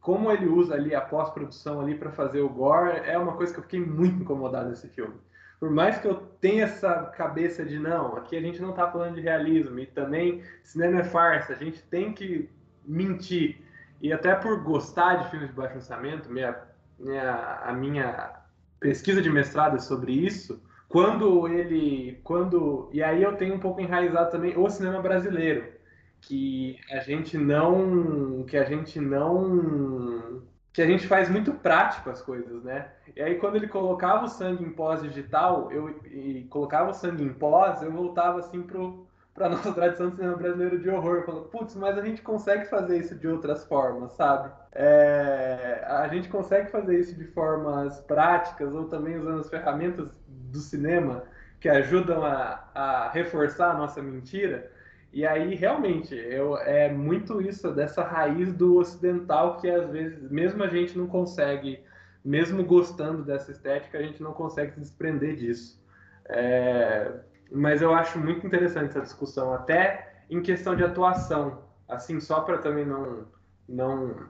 [0.08, 3.60] como ele usa ali a pós-produção ali para fazer o gore, é uma coisa que
[3.60, 5.16] eu fiquei muito incomodado nesse filme.
[5.60, 9.16] Por mais que eu tenha essa cabeça de não, aqui a gente não está falando
[9.16, 12.50] de realismo e também cinema é farsa, a gente tem que
[12.86, 13.58] mentir.
[14.02, 16.58] E até por gostar de filmes de baixo orçamento, minha,
[16.98, 18.32] minha, a minha
[18.80, 23.82] pesquisa de mestrado é sobre isso, quando ele, quando e aí eu tenho um pouco
[23.82, 25.77] enraizado também o cinema brasileiro
[26.22, 30.44] que a gente não que a gente não
[30.74, 32.92] que a gente faz muito prático as coisas, né?
[33.16, 37.24] E aí quando ele colocava o sangue em pós digital, eu e colocava o sangue
[37.24, 39.08] em pós, eu voltava assim pro
[39.38, 42.98] para nossa tradição do cinema brasileiro de horror, falando, putz, mas a gente consegue fazer
[42.98, 44.52] isso de outras formas, sabe?
[44.72, 50.58] É, a gente consegue fazer isso de formas práticas ou também usando as ferramentas do
[50.58, 51.24] cinema
[51.60, 54.72] que ajudam a, a reforçar a nossa mentira
[55.12, 60.64] e aí, realmente, eu, é muito isso, dessa raiz do ocidental que às vezes, mesmo
[60.64, 61.80] a gente não consegue,
[62.24, 65.82] mesmo gostando dessa estética, a gente não consegue se desprender disso.
[66.30, 67.12] É,
[67.52, 71.64] mas eu acho muito interessante essa discussão, até em questão de atuação.
[71.88, 73.26] assim, só para também não,
[73.68, 74.28] não,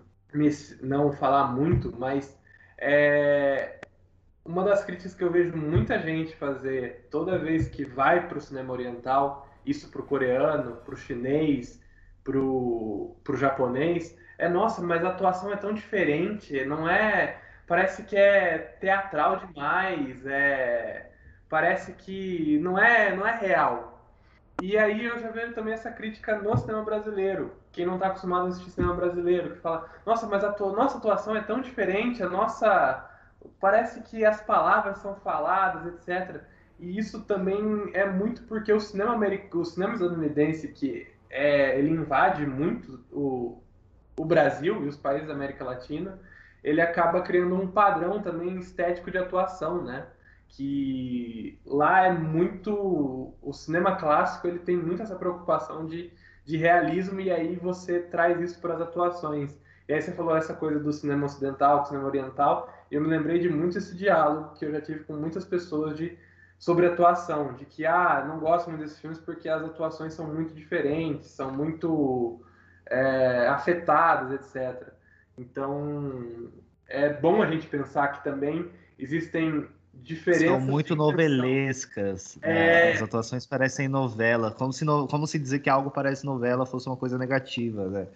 [0.82, 2.40] não falar muito, mas
[2.78, 3.80] é,
[4.46, 8.42] uma das críticas que eu vejo muita gente fazer toda vez que vai para o
[8.42, 11.82] cinema oriental, isso para o coreano, para o chinês,
[12.24, 17.42] para o japonês, é nossa, mas a atuação é tão diferente, não é.
[17.66, 21.10] Parece que é teatral demais, é,
[21.50, 23.98] parece que não é, não é real.
[24.62, 27.54] E aí eu já vejo também essa crítica no cinema brasileiro.
[27.72, 31.36] Quem não está acostumado a assistir cinema brasileiro, que fala, nossa, mas a nossa atuação
[31.36, 33.06] é tão diferente, a nossa.
[33.60, 36.42] Parece que as palavras são faladas, etc.
[36.80, 41.90] E isso também é muito porque o cinema, americano, o cinema estadunidense, que é, ele
[41.90, 43.62] invade muito o,
[44.18, 46.20] o Brasil e os países da América Latina,
[46.64, 50.08] ele acaba criando um padrão também estético de atuação, né?
[50.50, 56.12] que lá é muito o cinema clássico ele tem muito essa preocupação de,
[56.46, 59.58] de realismo e aí você traz isso para as atuações
[59.88, 63.08] e aí você falou essa coisa do cinema ocidental do cinema oriental e eu me
[63.08, 66.18] lembrei de muito esse diálogo que eu já tive com muitas pessoas de
[66.58, 70.54] sobre atuação de que ah não gosto muito desses filmes porque as atuações são muito
[70.54, 72.42] diferentes são muito
[72.90, 74.92] é, afetadas etc
[75.38, 76.50] então
[76.88, 79.68] é bom a gente pensar que também existem
[80.02, 80.48] diferenças.
[80.48, 82.38] São muito novelescas.
[82.42, 82.92] Né?
[82.92, 82.94] É...
[82.94, 85.08] As atuações parecem novela, como se, no...
[85.08, 88.08] como se dizer que algo parece novela fosse uma coisa negativa, né?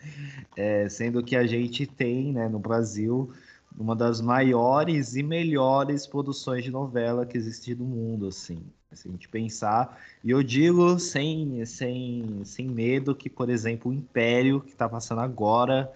[0.55, 3.31] É, sendo que a gente tem, né, no Brasil,
[3.77, 8.63] uma das maiores e melhores produções de novela que existe no mundo, assim.
[8.91, 13.93] Se a gente pensar, e eu digo sem, sem, sem medo que, por exemplo, o
[13.93, 15.89] Império, que está passando agora,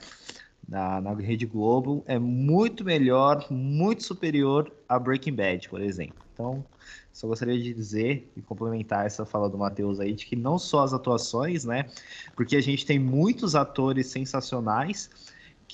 [0.67, 6.23] na, na Rede Globo é muito melhor, muito superior a Breaking Bad, por exemplo.
[6.33, 6.65] Então,
[7.13, 10.83] só gostaria de dizer e complementar essa fala do Matheus aí, de que não só
[10.83, 11.85] as atuações, né?
[12.35, 15.09] Porque a gente tem muitos atores sensacionais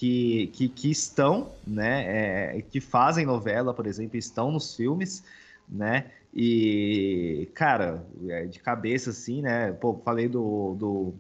[0.02, 2.56] que, que, que estão, né?
[2.58, 5.24] É, que fazem novela, por exemplo, estão nos filmes,
[5.70, 6.06] né?
[6.34, 9.72] E, cara, é de cabeça assim, né?
[9.74, 11.14] Pô, falei do, do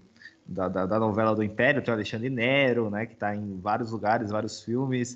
[0.47, 3.91] da, da, da, novela do Império, tem o Alexandre Nero, né, que está em vários
[3.91, 5.15] lugares, vários filmes.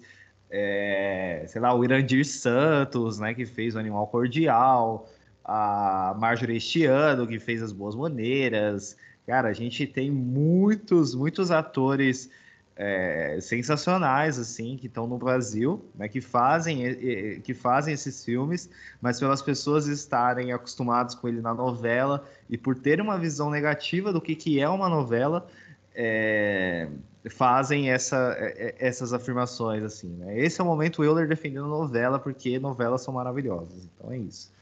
[0.52, 5.10] É, sei lá, o Irandir Santos, né, que fez o Animal Cordial,
[5.44, 8.96] a Marjorie este ano, que fez As Boas Maneiras.
[9.26, 12.30] Cara, a gente tem muitos, muitos atores
[12.76, 18.70] é, sensacionais assim que estão no Brasil, né, que fazem que fazem esses filmes,
[19.02, 24.12] mas pelas pessoas estarem acostumadas com ele na novela e por ter uma visão negativa
[24.12, 25.48] do que, que é uma novela,
[25.96, 26.90] é,
[27.30, 30.10] fazem essa, é, é, essas afirmações assim.
[30.10, 30.40] Né?
[30.40, 33.88] Esse é o momento Euler defendendo novela porque novelas são maravilhosas.
[33.96, 34.54] Então é isso.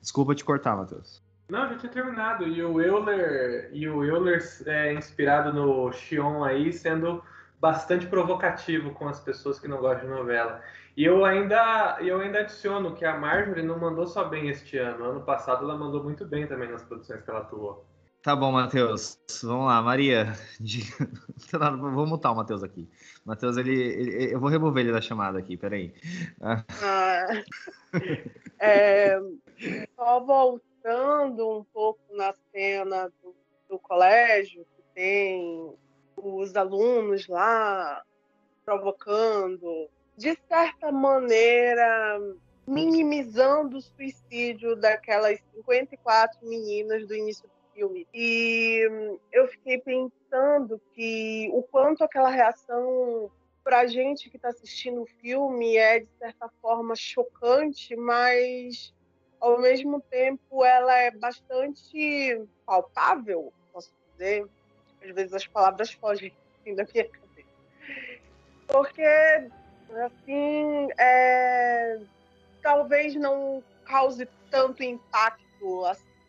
[0.00, 1.22] Desculpa te cortar, Matheus.
[1.48, 2.46] Não, já tinha terminado.
[2.46, 7.22] E o Euler, e o Euler é inspirado no Xion aí, sendo
[7.60, 10.62] bastante provocativo com as pessoas que não gostam de novela.
[10.96, 15.04] E eu ainda, eu ainda adiciono que a Marjorie não mandou só bem este ano.
[15.04, 17.86] Ano passado ela mandou muito bem também nas produções que ela atuou.
[18.22, 19.18] Tá bom, Matheus.
[19.42, 20.32] Vamos lá, Maria.
[21.94, 22.88] Vou mutar o Matheus aqui.
[23.24, 25.94] Matheus, ele, ele, eu vou remover ele da chamada aqui, peraí.
[26.40, 26.64] Ah,
[28.60, 29.18] é,
[29.96, 33.34] só voltando um pouco na cena do,
[33.70, 35.74] do colégio, que tem
[36.22, 38.02] os alunos lá
[38.64, 42.20] provocando, de certa maneira,
[42.66, 48.06] minimizando o suicídio daquelas 54 meninas do início do filme.
[48.14, 48.88] E
[49.32, 53.30] eu fiquei pensando que o quanto aquela reação
[53.64, 58.94] para a gente que está assistindo o filme é de certa forma chocante, mas
[59.40, 64.46] ao mesmo tempo ela é bastante palpável, posso dizer
[65.02, 67.48] às vezes as palavras fogem assim, da minha cabeça.
[68.66, 69.02] Porque,
[70.04, 71.98] assim, é,
[72.62, 75.84] talvez não cause tanto impacto,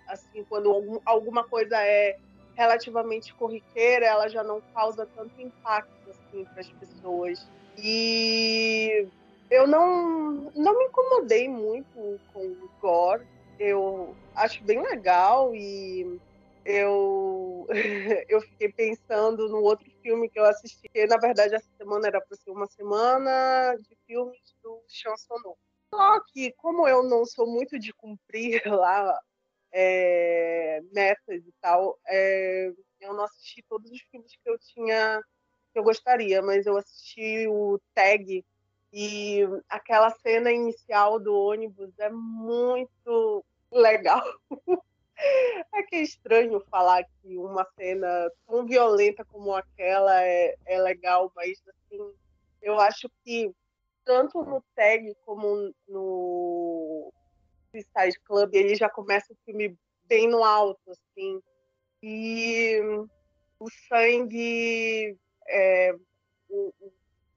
[0.07, 2.17] assim, quando alguma coisa é
[2.55, 7.47] relativamente corriqueira, ela já não causa tanto impacto, assim, para as pessoas.
[7.77, 9.07] E
[9.49, 13.25] eu não, não me incomodei muito com o gore.
[13.59, 16.19] Eu acho bem legal e
[16.65, 17.67] eu,
[18.29, 22.21] eu fiquei pensando no outro filme que eu assisti, que na verdade essa semana era
[22.21, 25.57] para ser uma semana de filmes do Chansonneau.
[25.93, 29.19] Só que, como eu não sou muito de cumprir lá
[29.71, 35.21] é, metas e tal, é, eu não assisti todos os filmes que eu tinha,
[35.73, 38.45] que eu gostaria, mas eu assisti o Tag
[38.93, 44.21] e aquela cena inicial do ônibus é muito legal.
[45.73, 51.31] É que é estranho falar que uma cena tão violenta como aquela é, é legal,
[51.35, 52.13] mas assim,
[52.61, 53.53] eu acho que
[54.03, 57.13] tanto no tag como no
[57.71, 61.41] Suicide Club, ele já começa o filme bem no alto, assim.
[62.03, 62.79] E
[63.59, 65.17] o sangue,
[65.47, 65.95] é,
[66.49, 66.73] os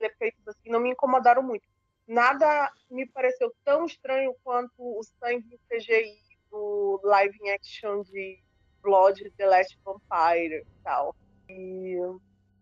[0.00, 1.68] efeitos assim, não me incomodaram muito.
[2.06, 6.23] Nada me pareceu tão estranho quanto o sangue CGI
[6.54, 8.38] do live action de
[8.80, 11.14] Blood The Last Vampire e tal.
[11.48, 11.96] E,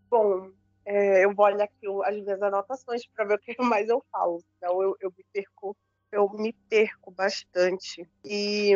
[0.09, 0.49] bom,
[0.83, 4.43] é, eu vou olhar aqui as minhas anotações para ver o que mais eu falo,
[4.59, 5.77] senão eu, eu me perco,
[6.11, 8.07] eu me perco bastante.
[8.25, 8.71] E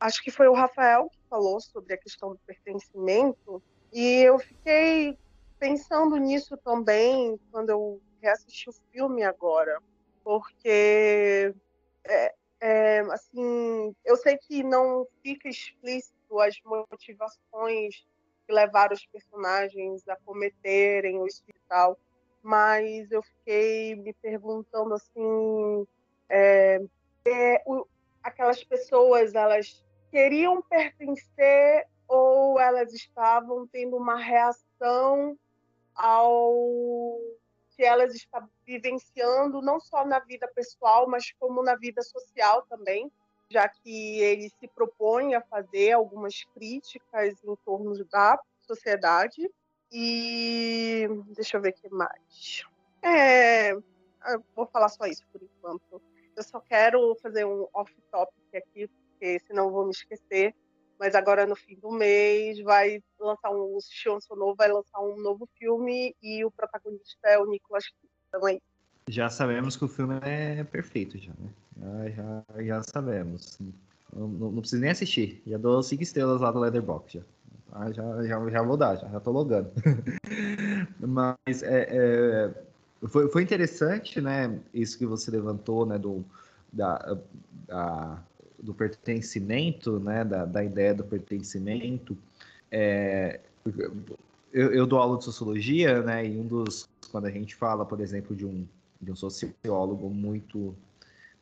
[0.00, 3.62] acho que foi o Rafael que falou sobre a questão do pertencimento,
[3.92, 5.18] e eu fiquei
[5.58, 9.80] pensando nisso também quando eu reassisti o filme agora,
[10.24, 11.54] porque
[12.04, 18.06] é, é, assim, eu sei que não fica explícito as motivações
[18.46, 21.98] que levaram os personagens a cometerem o hospital,
[22.40, 25.86] mas eu fiquei me perguntando assim,
[26.28, 26.80] é,
[27.24, 27.84] é, o,
[28.22, 35.36] aquelas pessoas elas queriam pertencer ou elas estavam tendo uma reação
[35.96, 37.18] ao
[37.82, 43.10] que elas estavam vivenciando, não só na vida pessoal, mas como na vida social também,
[43.50, 49.50] já que ele se propõe a fazer algumas críticas em torno da sociedade.
[49.90, 52.62] E deixa eu ver o que mais.
[53.02, 53.74] É,
[54.54, 56.00] vou falar só isso por enquanto.
[56.36, 60.54] Eu só quero fazer um off-topic aqui, porque senão eu vou me esquecer
[61.02, 63.80] mas agora no fim do mês vai lançar um o
[64.20, 67.82] Sono vai lançar um novo filme e o protagonista é o Nicolas
[68.48, 68.58] é
[69.08, 72.12] Já sabemos que o filme é perfeito já, né?
[72.12, 73.58] Já, já, já sabemos.
[74.12, 75.42] Não, não, preciso nem assistir.
[75.44, 77.22] Já dou cinco estrelas lá do Leatherbox já.
[77.72, 79.72] Ah, já, já, já vou dar, já, já tô logando.
[81.00, 82.54] Mas é, é,
[83.08, 84.56] foi, foi interessante, né?
[84.72, 85.98] Isso que você levantou, né?
[85.98, 86.24] Do,
[86.72, 87.18] da,
[87.66, 88.22] da
[88.62, 92.16] do pertencimento, né, da, da ideia do pertencimento.
[92.70, 93.40] É,
[94.52, 98.00] eu, eu, dou aula de sociologia, né, e um dos, quando a gente fala, por
[98.00, 98.64] exemplo, de um,
[99.00, 100.74] de um sociólogo muito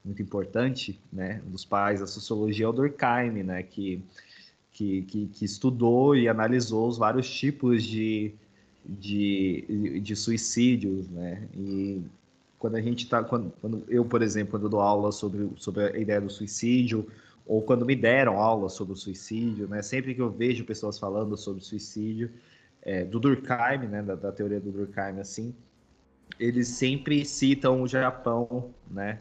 [0.02, 4.02] muito importante, né, um dos pais da sociologia é o Durkheim, né, que,
[4.72, 8.32] que, que, que estudou e analisou os vários tipos de,
[8.82, 12.02] de, de suicídios, né, e
[12.60, 15.98] quando a gente está, quando, quando, eu, por exemplo, quando dou aula sobre, sobre a
[15.98, 17.10] ideia do suicídio,
[17.46, 21.38] ou quando me deram aula sobre o suicídio, né, sempre que eu vejo pessoas falando
[21.38, 22.30] sobre suicídio,
[22.82, 25.54] é, do Durkheim, né, da, da, teoria do Durkheim, assim,
[26.38, 29.20] eles sempre citam o Japão, né,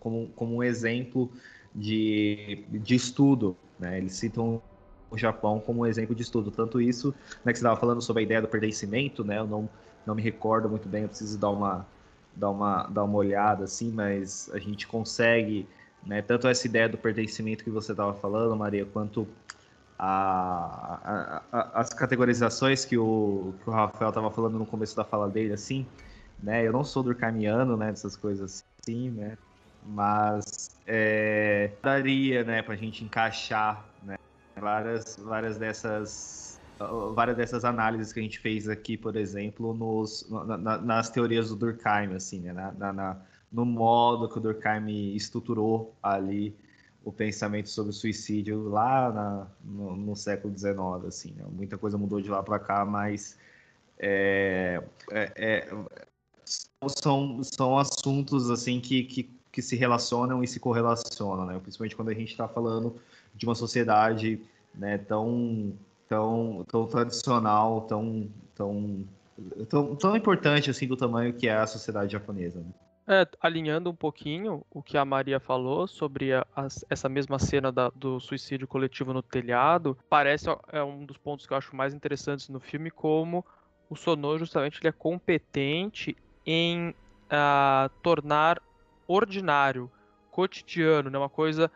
[0.00, 1.30] como, como um exemplo
[1.72, 4.60] de, de estudo, né, eles citam
[5.08, 7.14] o Japão como um exemplo de estudo, tanto isso,
[7.44, 9.70] né, que você estava falando sobre a ideia do pertencimento, né, eu não,
[10.04, 11.86] não me recordo muito bem, eu preciso dar uma
[12.34, 15.68] dar uma, dar uma olhada, assim, mas a gente consegue,
[16.04, 19.26] né, tanto essa ideia do pertencimento que você estava falando, Maria, quanto
[19.98, 25.04] a, a, a, as categorizações que o, que o Rafael estava falando no começo da
[25.04, 25.86] fala dele, assim,
[26.42, 29.36] né, eu não sou durkheimiano, né, dessas coisas assim, né,
[29.84, 34.16] mas é, daria, né, para a gente encaixar, né,
[34.56, 36.41] várias, várias dessas
[37.14, 41.56] várias dessas análises que a gente fez aqui, por exemplo, nos, na, nas teorias do
[41.56, 42.52] Durkheim, assim, né?
[42.52, 43.16] Na, na,
[43.50, 46.56] no modo que o Durkheim estruturou ali
[47.04, 50.76] o pensamento sobre o suicídio lá na, no, no, século XIX,
[51.06, 51.44] assim, né?
[51.50, 53.36] muita coisa mudou de lá para cá, mas
[53.98, 55.68] é, é, é,
[56.86, 61.58] são, são assuntos assim que, que, que se relacionam e se correlacionam, né?
[61.60, 62.96] principalmente quando a gente está falando
[63.34, 64.40] de uma sociedade
[64.74, 65.74] né, tão
[66.08, 69.04] tão, tão tradicional, tão, tão,
[69.68, 72.60] tão, tão importante assim do tamanho que é a sociedade japonesa.
[72.60, 72.72] Né?
[73.06, 77.72] É, alinhando um pouquinho o que a Maria falou sobre a, a, essa mesma cena
[77.72, 81.92] da, do suicídio coletivo no telhado, parece é um dos pontos que eu acho mais
[81.92, 83.44] interessantes no filme, como
[83.90, 88.62] o Sono justamente ele é competente em uh, tornar
[89.06, 89.90] ordinário,
[90.30, 91.70] cotidiano, né, uma coisa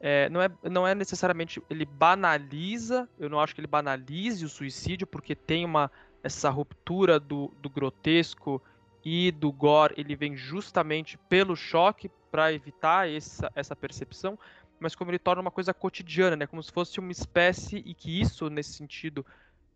[0.00, 4.48] é, não, é, não é necessariamente ele banaliza, eu não acho que ele banalize o
[4.48, 5.90] suicídio, porque tem uma
[6.22, 8.62] essa ruptura do, do grotesco
[9.04, 14.38] e do gore, ele vem justamente pelo choque para evitar essa, essa percepção,
[14.80, 18.20] mas como ele torna uma coisa cotidiana, né, como se fosse uma espécie, e que
[18.20, 19.24] isso, nesse sentido,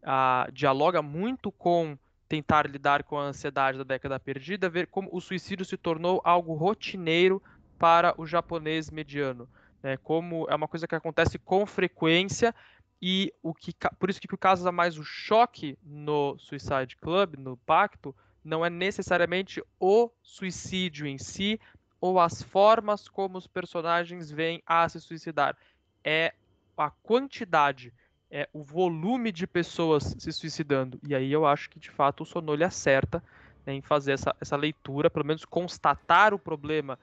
[0.03, 1.97] ah, dialoga muito com
[2.29, 6.55] tentar lidar com a ansiedade da década perdida, ver como o suicídio se tornou algo
[6.55, 7.41] rotineiro
[7.79, 9.49] para o japonês mediano
[9.83, 12.55] né, como é uma coisa que acontece com frequência
[13.01, 17.35] e o que por isso que o que causa mais o choque no Suicide Club,
[17.37, 18.15] no Pacto,
[18.45, 21.61] não é necessariamente o suicídio em si
[22.01, 25.57] ou as formas como os personagens vêm a se suicidar,
[26.05, 26.33] é
[26.77, 27.93] a quantidade,
[28.31, 30.99] é o volume de pessoas se suicidando.
[31.07, 33.23] E aí eu acho que de fato o Sonolho acerta
[33.65, 36.99] né, em fazer essa, essa leitura, pelo menos constatar o problema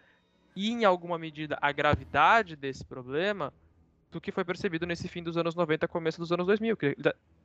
[0.56, 3.54] e, em alguma medida, a gravidade desse problema
[4.12, 6.78] do que foi percebido nesse fim dos anos 90, começo dos anos 2000.
[6.78, 6.96] Que,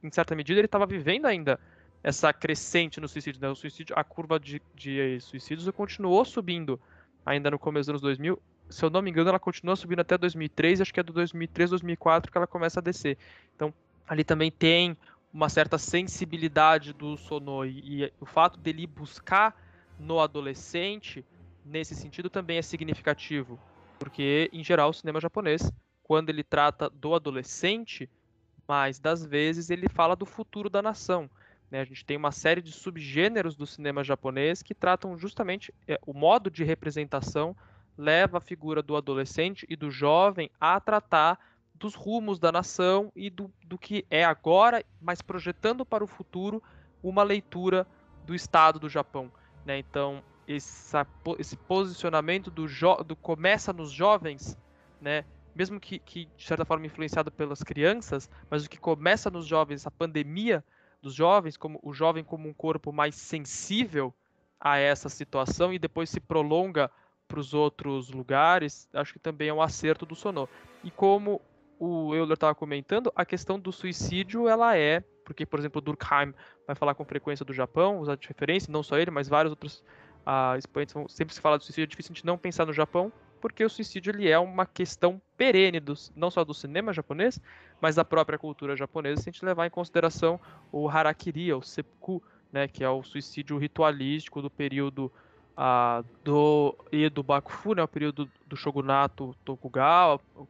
[0.03, 1.61] em certa medida, ele estava vivendo ainda
[2.03, 3.41] essa crescente no suicídio.
[3.41, 3.55] Né?
[3.55, 6.81] Suicídio, a curva de, de suicídios continuou subindo
[7.25, 8.41] ainda no começo dos anos 2000.
[8.69, 11.71] Se eu não me engano, ela continua subindo até 2003, acho que é do 2003,
[11.71, 13.19] 2004 que ela começa a descer.
[13.55, 13.73] Então,
[14.07, 14.97] ali também tem
[15.33, 19.55] uma certa sensibilidade do Sono e, e o fato dele buscar
[19.99, 21.25] no adolescente
[21.65, 23.59] nesse sentido também é significativo,
[23.99, 28.09] porque em geral o cinema japonês, quando ele trata do adolescente,
[28.69, 31.31] mais das vezes ele fala do futuro da nação.
[31.71, 31.81] Né?
[31.81, 36.13] A gente tem uma série de subgêneros do cinema japonês que tratam justamente é, o
[36.13, 37.57] modo de representação
[37.97, 41.39] leva a figura do adolescente e do jovem a tratar
[41.75, 46.63] dos rumos da nação e do, do que é agora, mas projetando para o futuro
[47.03, 47.87] uma leitura
[48.25, 49.31] do Estado do Japão.
[49.65, 49.79] Né?
[49.79, 51.07] Então, essa,
[51.39, 52.67] esse posicionamento do,
[53.05, 54.59] do, começa nos jovens,
[55.01, 55.25] né?
[55.55, 59.87] mesmo que, que, de certa forma influenciado pelas crianças, mas o que começa nos jovens,
[59.87, 60.65] a pandemia
[61.01, 64.13] dos jovens, como o jovem como um corpo mais sensível
[64.59, 66.91] a essa situação e depois se prolonga
[67.29, 70.49] para os outros lugares, acho que também é um acerto do Sonô.
[70.83, 71.41] E como
[71.79, 76.33] o Euler estava comentando, a questão do suicídio, ela é, porque, por exemplo, Durkheim
[76.67, 79.83] vai falar com frequência do Japão, usar de referência, não só ele, mas vários outros
[80.59, 83.13] expoentes vão, sempre se fala do suicídio, é difícil a gente não pensar no Japão,
[83.41, 87.41] porque o suicídio ele é uma questão perene, dos, não só do cinema japonês,
[87.81, 90.41] mas da própria cultura japonesa, se a gente levar em consideração
[90.73, 95.13] o harakiri, o seppuku, né, que é o suicídio ritualístico do período
[95.59, 100.49] uh, do Edo Bakufu, né, o período do shogunato Tokugawa, o,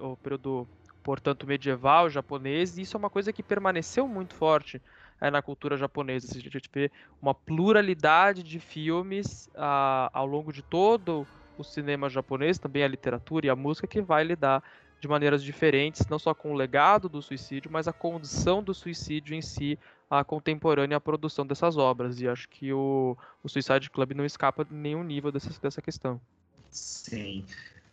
[0.00, 0.66] o período,
[1.02, 4.82] portanto, medieval japonês, e isso é uma coisa que permaneceu muito forte
[5.22, 6.26] é, na cultura japonesa.
[6.36, 6.90] A gente vê
[7.22, 11.24] uma pluralidade de filmes uh, ao longo de todo
[11.56, 14.64] o cinema japonês, também a literatura e a música, que vai lidar
[15.00, 19.34] de maneiras diferentes, não só com o legado do suicídio, mas a condição do suicídio
[19.34, 19.78] em si,
[20.10, 22.20] a contemporânea produção dessas obras.
[22.20, 26.20] E acho que o, o Suicide Club não escapa de nenhum nível dessa, dessa questão.
[26.68, 27.44] Sim.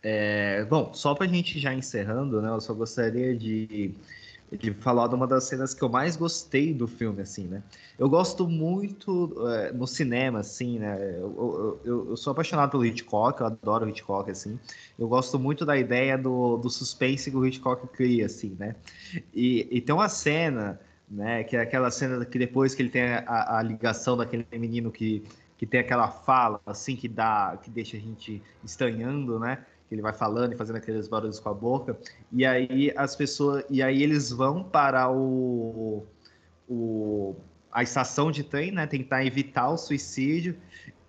[0.02, 2.48] É, bom, só para a gente já encerrando, né?
[2.48, 3.94] Eu só gostaria de,
[4.58, 7.62] de falar de uma das cenas que eu mais gostei do filme, assim, né?
[7.98, 10.98] Eu gosto muito é, no cinema, assim, né?
[11.20, 14.58] Eu, eu, eu, sou apaixonado pelo Hitchcock, eu adoro Hitchcock, assim.
[14.98, 18.74] Eu gosto muito da ideia do, do suspense que o Hitchcock cria, assim, né?
[19.32, 20.80] E, e tem uma cena
[21.10, 21.42] né?
[21.42, 25.24] Que é aquela cena que depois que ele tem a, a ligação daquele menino que,
[25.58, 29.64] que tem aquela fala assim que dá, que deixa a gente estranhando, né?
[29.90, 31.98] Que ele vai falando e fazendo aqueles barulhos com a boca.
[32.32, 36.06] E aí as pessoas, e aí eles vão para o,
[36.68, 37.36] o
[37.72, 38.86] a estação de trem, né?
[38.86, 40.56] Tentar evitar o suicídio.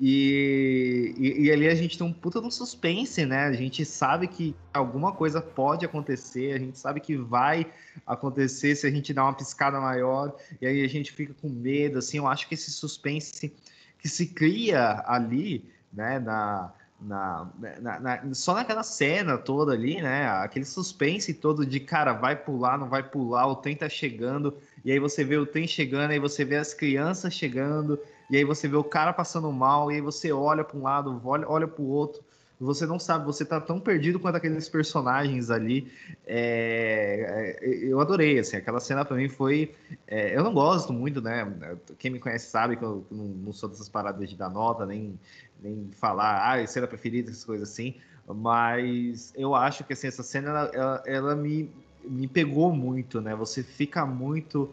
[0.04, 3.44] E, e, e, ali a gente tem um puta de um suspense, né?
[3.44, 7.72] A gente sabe que alguma coisa pode acontecer, a gente sabe que vai
[8.06, 12.00] acontecer se a gente dar uma piscada maior, e aí a gente fica com medo,
[12.00, 12.18] assim.
[12.18, 13.54] Eu acho que esse suspense
[14.00, 17.50] que se cria ali, né, na, na,
[17.80, 20.28] na, na, só naquela cena toda ali, né?
[20.28, 24.92] Aquele suspense todo de cara, vai pular, não vai pular, o trem tá chegando, e
[24.92, 28.00] aí você vê o trem chegando, aí você vê as crianças chegando,
[28.30, 31.22] e aí você vê o cara passando mal, e aí você olha para um lado,
[31.26, 32.24] olha, olha para o outro,
[32.66, 35.92] você não sabe, você tá tão perdido quanto aqueles personagens ali.
[36.28, 39.74] É, é, eu adorei, assim, aquela cena para mim foi.
[40.08, 41.52] É, eu não gosto muito, né?
[41.98, 45.20] Quem me conhece sabe que eu não, não sou dessas paradas de dar nota, nem,
[45.60, 47.96] nem falar, ah, cena preferida, essas coisas assim.
[48.28, 51.70] Mas eu acho que assim, essa cena ela, ela, ela me,
[52.04, 53.36] me pegou muito, né?
[53.36, 54.70] Você fica muito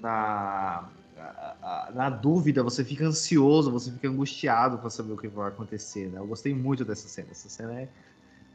[0.00, 0.88] na
[1.94, 6.18] na dúvida, você fica ansioso, você fica angustiado para saber o que vai acontecer, né?
[6.18, 7.28] Eu gostei muito dessa cena.
[7.30, 7.88] Essa cena é,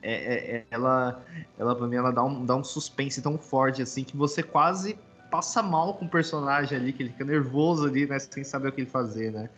[0.01, 1.24] é, é, é ela,
[1.57, 4.97] ela para mim, ela dá um, dá um suspense tão forte assim que você quase
[5.30, 8.72] passa mal com o personagem ali, que ele fica nervoso ali, né, sem saber o
[8.72, 9.49] que ele fazer, né?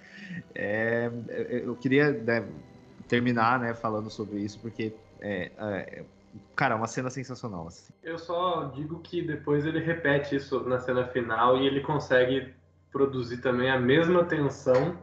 [0.54, 1.12] É,
[1.66, 2.48] eu queria né,
[3.10, 6.04] terminar, né, falando sobre isso porque é, é,
[6.56, 7.68] cara, uma cena sensacional.
[7.68, 7.92] Assim.
[8.04, 12.54] Eu só digo que depois ele repete isso na cena final e ele consegue
[12.96, 14.98] produzir também a mesma tensão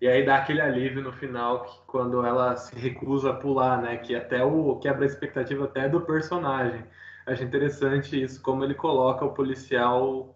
[0.00, 3.96] e aí dá aquele alívio no final que quando ela se recusa a pular, né?
[3.98, 6.84] Que até o quebra a expectativa até do personagem.
[7.26, 10.34] acho interessante isso, como ele coloca o policial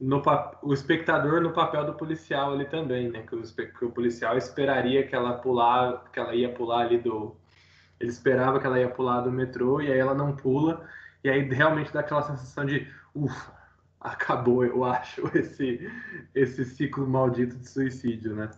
[0.00, 0.22] no
[0.62, 3.22] o espectador no papel do policial ali também, né?
[3.22, 7.36] Que o, que o policial esperaria que ela pular, que ela ia pular ali do.
[8.00, 10.84] Ele esperava que ela ia pular do metrô e aí ela não pula.
[11.22, 13.52] E aí realmente dá aquela sensação de ufa,
[14.04, 15.90] acabou, eu acho, esse,
[16.34, 18.50] esse ciclo maldito de suicídio, né?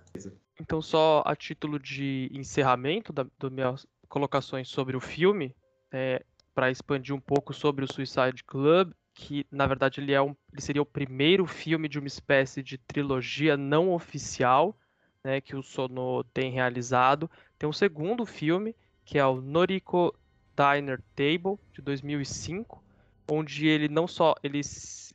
[0.61, 5.55] Então, só a título de encerramento das minhas colocações sobre o filme,
[5.93, 10.35] é, para expandir um pouco sobre o Suicide Club, que na verdade ele, é um,
[10.53, 14.77] ele seria o primeiro filme de uma espécie de trilogia não oficial
[15.23, 17.31] né, que o Sono tem realizado.
[17.59, 18.75] Tem um segundo filme,
[19.05, 20.15] que é o Noriko
[20.57, 22.83] Diner Table, de 2005,
[23.29, 24.61] onde ele não só ele,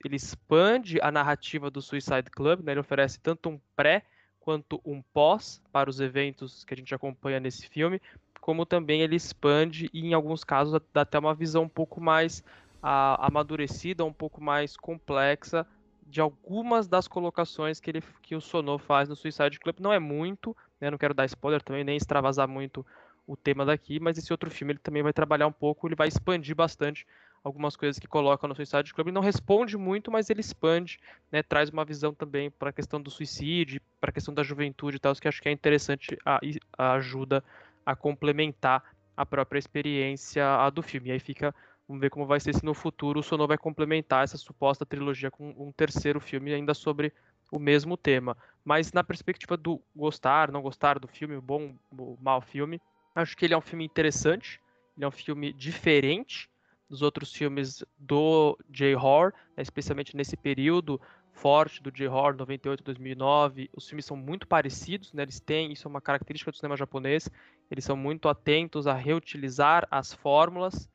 [0.05, 4.03] ele expande a narrativa do Suicide Club, né, ele oferece tanto um pré
[4.39, 8.01] quanto um pós para os eventos que a gente acompanha nesse filme,
[8.39, 12.43] como também ele expande e em alguns casos dá até uma visão um pouco mais
[12.82, 15.66] a, amadurecida, um pouco mais complexa
[16.05, 19.78] de algumas das colocações que, ele, que o Sono faz no Suicide Club.
[19.80, 20.89] Não é muito, né?
[20.89, 22.86] não quero dar spoiler também, nem extravasar muito
[23.28, 26.07] o tema daqui, mas esse outro filme ele também vai trabalhar um pouco, ele vai
[26.07, 27.05] expandir bastante
[27.44, 29.08] algumas coisas que coloca no Suicide Club.
[29.08, 31.00] Ele não responde muito, mas ele expande,
[31.32, 31.42] né?
[31.42, 35.00] traz uma visão também para a questão do suicídio, para a questão da juventude e
[35.00, 36.39] tal, que acho que é interessante, a,
[36.78, 37.44] a ajuda
[37.86, 38.84] a complementar
[39.18, 41.10] a própria experiência do filme.
[41.10, 41.54] E aí fica
[41.92, 45.30] Vamos ver como vai ser se no futuro o Sono vai complementar essa suposta trilogia
[45.30, 47.12] com um terceiro filme ainda sobre
[47.52, 48.38] o mesmo tema.
[48.64, 52.80] Mas na perspectiva do gostar, não gostar do filme, o bom ou mau filme,
[53.14, 54.62] acho que ele é um filme interessante,
[54.96, 56.50] ele é um filme diferente
[56.92, 61.00] dos outros filmes do J-Horror, né, especialmente nesse período
[61.32, 63.70] forte do J-Horror 98 2009.
[63.74, 67.30] Os filmes são muito parecidos, né, eles têm, isso é uma característica do cinema japonês,
[67.72, 70.89] eles são muito atentos a reutilizar as fórmulas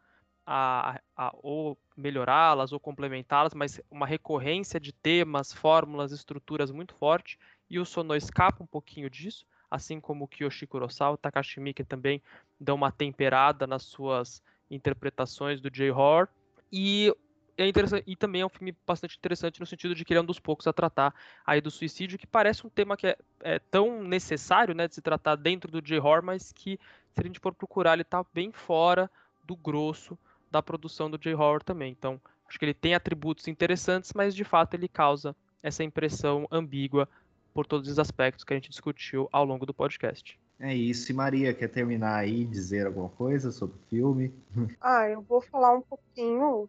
[0.47, 7.39] a, a ou melhorá-las ou complementá-las, mas uma recorrência de temas, fórmulas, estruturas muito forte,
[7.71, 12.23] e o Sono escapa um pouquinho disso, assim como o Kiyoshi Kurosawa, Takashi Miike também
[12.61, 16.29] dão uma temperada nas suas interpretações do J-Horror,
[16.73, 17.13] e
[17.59, 17.67] é
[18.07, 20.39] e também é um filme bastante interessante no sentido de que ele é um dos
[20.39, 21.15] poucos a tratar
[21.45, 25.01] aí do suicídio, que parece um tema que é, é tão necessário, né, de se
[25.01, 26.79] tratar dentro do J-Horror, mas que
[27.15, 29.11] se a gente for procurar, ele está bem fora
[29.45, 30.19] do grosso
[30.51, 31.93] da produção do J-Horror também.
[31.93, 37.09] Então, acho que ele tem atributos interessantes, mas de fato ele causa essa impressão ambígua
[37.55, 40.39] por todos os aspectos que a gente discutiu ao longo do podcast.
[40.59, 41.11] É isso.
[41.11, 44.35] E Maria, quer terminar aí dizer alguma coisa sobre o filme?
[44.81, 46.69] Ah, eu vou falar um pouquinho,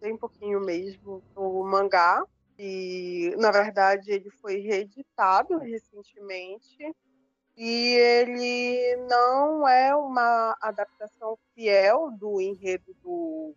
[0.00, 2.24] bem pouquinho mesmo, do mangá.
[2.58, 6.94] E, na verdade, ele foi reeditado recentemente
[7.56, 13.54] e ele não é uma adaptação fiel do enredo do,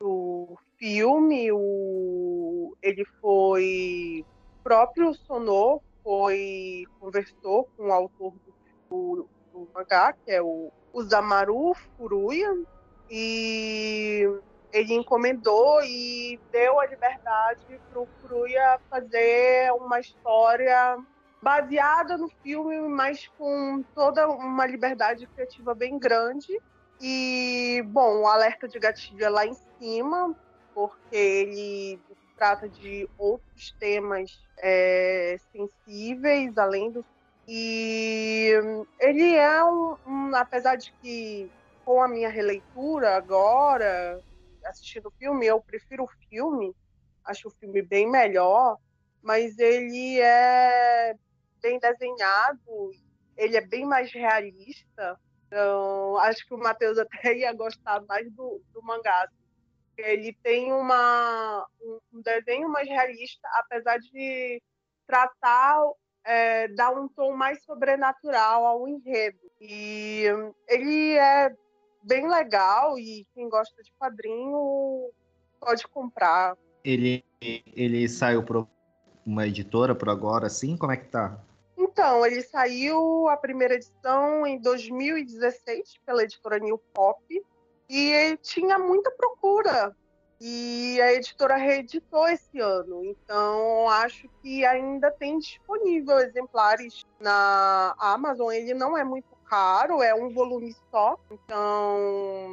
[0.00, 1.50] do filme.
[1.52, 4.24] O, ele foi
[4.62, 8.32] próprio Sonô foi conversou com o autor
[8.96, 12.56] do, do mangá, que é o, o Zamaru Furuya,
[13.10, 14.28] e
[14.72, 20.98] ele encomendou e deu a liberdade para o Furuya fazer uma história
[21.40, 26.60] baseada no filme, mas com toda uma liberdade criativa bem grande.
[27.00, 30.34] E, bom, o alerta de gatilho é lá em cima,
[30.74, 32.00] porque ele
[32.36, 37.04] trata de outros temas é, sensíveis, além do.
[37.48, 38.52] E
[38.98, 41.50] ele é um, um, apesar de que
[41.84, 44.20] com a minha releitura agora,
[44.64, 46.74] assistindo o filme, eu prefiro o filme,
[47.24, 48.78] acho o filme bem melhor,
[49.22, 51.14] mas ele é
[51.62, 52.92] bem desenhado,
[53.36, 55.18] ele é bem mais realista.
[55.46, 59.28] Então, acho que o Matheus até ia gostar mais do, do mangá.
[59.96, 61.66] Ele tem uma,
[62.12, 64.60] um desenho mais realista, apesar de
[65.06, 65.80] tratar,
[66.26, 69.38] é, dar um tom mais sobrenatural ao enredo.
[69.60, 70.24] E
[70.68, 71.54] ele é
[72.02, 75.10] bem legal e quem gosta de quadrinho
[75.60, 76.56] pode comprar.
[76.84, 78.66] Ele, ele saiu para
[79.24, 80.76] uma editora por agora, assim?
[80.76, 81.40] Como é que tá?
[81.76, 87.22] Então, ele saiu a primeira edição em 2016 pela editora New Pop
[87.88, 89.94] e tinha muita procura.
[90.40, 93.04] E a editora reeditou esse ano.
[93.04, 98.52] Então, acho que ainda tem disponível exemplares na Amazon.
[98.52, 101.18] Ele não é muito caro, é um volume só.
[101.30, 102.50] Então,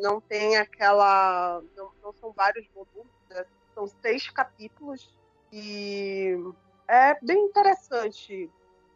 [0.00, 1.62] não tem aquela.
[1.76, 3.44] Não, não são vários volumes, né?
[3.74, 5.08] são seis capítulos.
[5.52, 6.36] E
[6.88, 8.50] é bem interessante,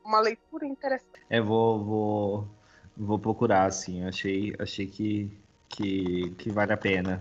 [0.05, 1.21] uma leitura interessante.
[1.29, 2.49] É, vou, vou,
[2.97, 5.31] vou procurar, assim, achei, achei que,
[5.69, 7.21] que, que vale a pena.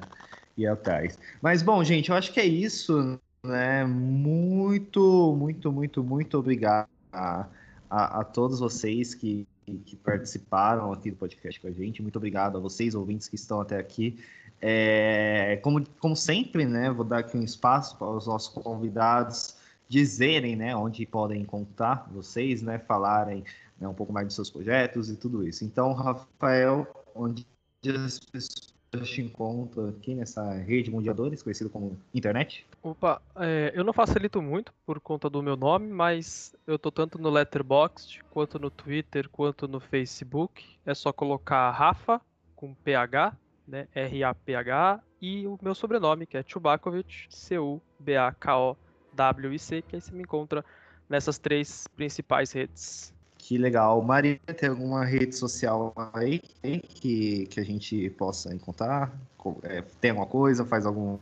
[0.57, 1.17] Ir atrás.
[1.41, 3.85] Mas bom, gente, eu acho que é isso, né?
[3.85, 7.47] Muito, muito, muito, muito obrigado a,
[7.89, 9.47] a, a todos vocês que,
[9.85, 12.01] que participaram aqui do podcast com a gente.
[12.01, 14.17] Muito obrigado a vocês, ouvintes que estão até aqui.
[14.61, 16.89] É, como, como sempre, né?
[16.89, 19.57] Vou dar aqui um espaço para os nossos convidados
[19.87, 23.43] dizerem, né, onde podem encontrar vocês, né, falarem
[23.79, 25.63] né, um pouco mais dos seus projetos e tudo isso.
[25.63, 27.45] Então, Rafael, onde
[27.87, 32.65] as pessoas te encontram aqui nessa rede mundiadores, conhecido como internet?
[32.81, 37.17] Opa, é, eu não facilito muito por conta do meu nome, mas eu tô tanto
[37.17, 40.63] no Letterboxd, quanto no Twitter, quanto no Facebook.
[40.85, 42.21] É só colocar Rafa
[42.55, 43.35] com PH,
[43.67, 50.65] né, R-A-P-H, e o meu sobrenome, que é Chubakovic, C-U-B-A-K-O-W-I-C, que aí você me encontra
[51.09, 53.14] nessas três principais redes.
[53.47, 54.01] Que legal.
[54.01, 59.15] Maria, tem alguma rede social aí que, que a gente possa encontrar?
[59.61, 60.65] É, tem alguma coisa?
[60.65, 61.19] Faz alguma.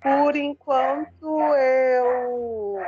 [0.00, 2.80] Por enquanto, eu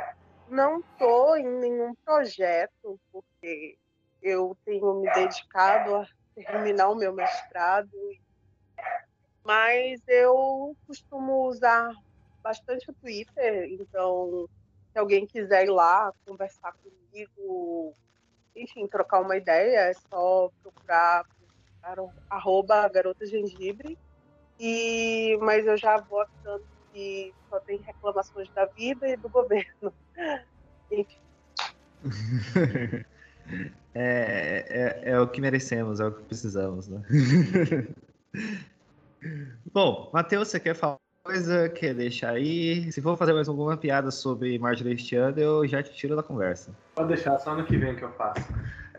[0.47, 3.77] não estou em nenhum projeto, porque
[4.21, 7.91] eu tenho me dedicado a terminar o meu mestrado.
[9.43, 11.91] Mas eu costumo usar
[12.41, 14.47] bastante o Twitter, então
[14.93, 17.95] se alguém quiser ir lá conversar comigo,
[18.55, 21.25] enfim, trocar uma ideia, é só procurar
[22.29, 23.97] arroba garota gengibre.
[24.59, 26.63] E, mas eu já vou avisando
[26.93, 29.91] que só tem reclamações da vida e do governo.
[30.91, 31.17] Enfim.
[33.95, 37.03] É, é, é, o que merecemos, é o que precisamos, né?
[39.71, 42.91] Bom, Matheus, você quer falar coisa, quer deixar aí?
[42.91, 46.23] Se for fazer mais alguma piada sobre Marjorie este ano, eu já te tiro da
[46.23, 46.71] conversa.
[46.95, 48.43] Pode deixar, só ano que vem que eu faço.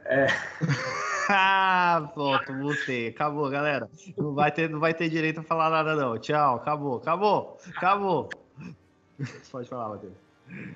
[0.06, 0.26] É...
[1.28, 3.08] ah, pronto, voltei.
[3.08, 3.90] Acabou, galera.
[4.16, 6.18] Não vai, ter, não vai ter direito a falar nada, não.
[6.18, 8.30] Tchau, acabou, acabou, acabou.
[9.52, 10.14] Pode falar, Matheus.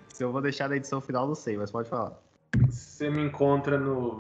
[0.09, 2.13] Se eu vou deixar na edição final, não sei, mas pode falar.
[2.69, 4.19] Você me encontra no.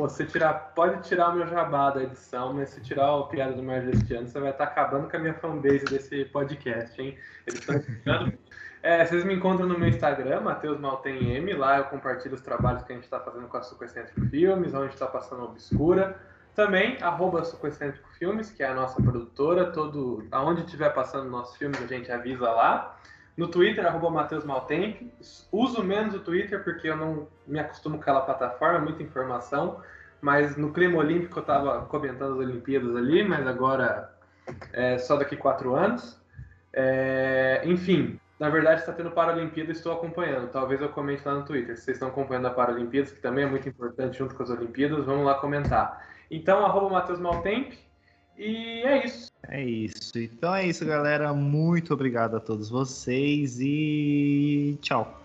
[0.00, 3.52] Pô, você tirar, pode tirar o meu jabá da edição, mas se tirar o piada
[3.52, 7.18] do Margestiano, você vai estar tá acabando com a minha fanbase desse podcast, hein?
[7.46, 7.76] Eles estão
[8.82, 11.52] É, vocês me encontram no meu Instagram, Matheus Maltem M.
[11.52, 14.94] Lá eu compartilho os trabalhos que a gente está fazendo com a Sucoecêntrico Filmes, onde
[14.94, 16.18] está passando Obscura.
[16.54, 17.42] Também, arroba
[18.18, 19.70] Filmes, que é a nossa produtora.
[19.70, 22.98] Todo, aonde estiver passando nossos filmes, a gente avisa lá.
[23.40, 25.00] No Twitter, arroba Matheus Maltemp.
[25.50, 29.80] Uso menos o Twitter porque eu não me acostumo com aquela plataforma, muita informação.
[30.20, 34.12] Mas no clima olímpico eu estava comentando as Olimpíadas ali, mas agora
[34.74, 36.20] é só daqui quatro anos.
[36.70, 40.50] É, enfim, na verdade está tendo Paralimpíada, estou acompanhando.
[40.50, 41.78] Talvez eu comente lá no Twitter.
[41.78, 45.06] Se vocês estão acompanhando a Paralimpíadas, que também é muito importante junto com as Olimpíadas,
[45.06, 46.06] vamos lá comentar.
[46.30, 47.72] Então, arroba Matheus Maltemp.
[48.40, 49.30] E é isso.
[49.48, 50.18] É isso.
[50.18, 51.34] Então é isso, galera.
[51.34, 55.20] Muito obrigado a todos vocês e tchau.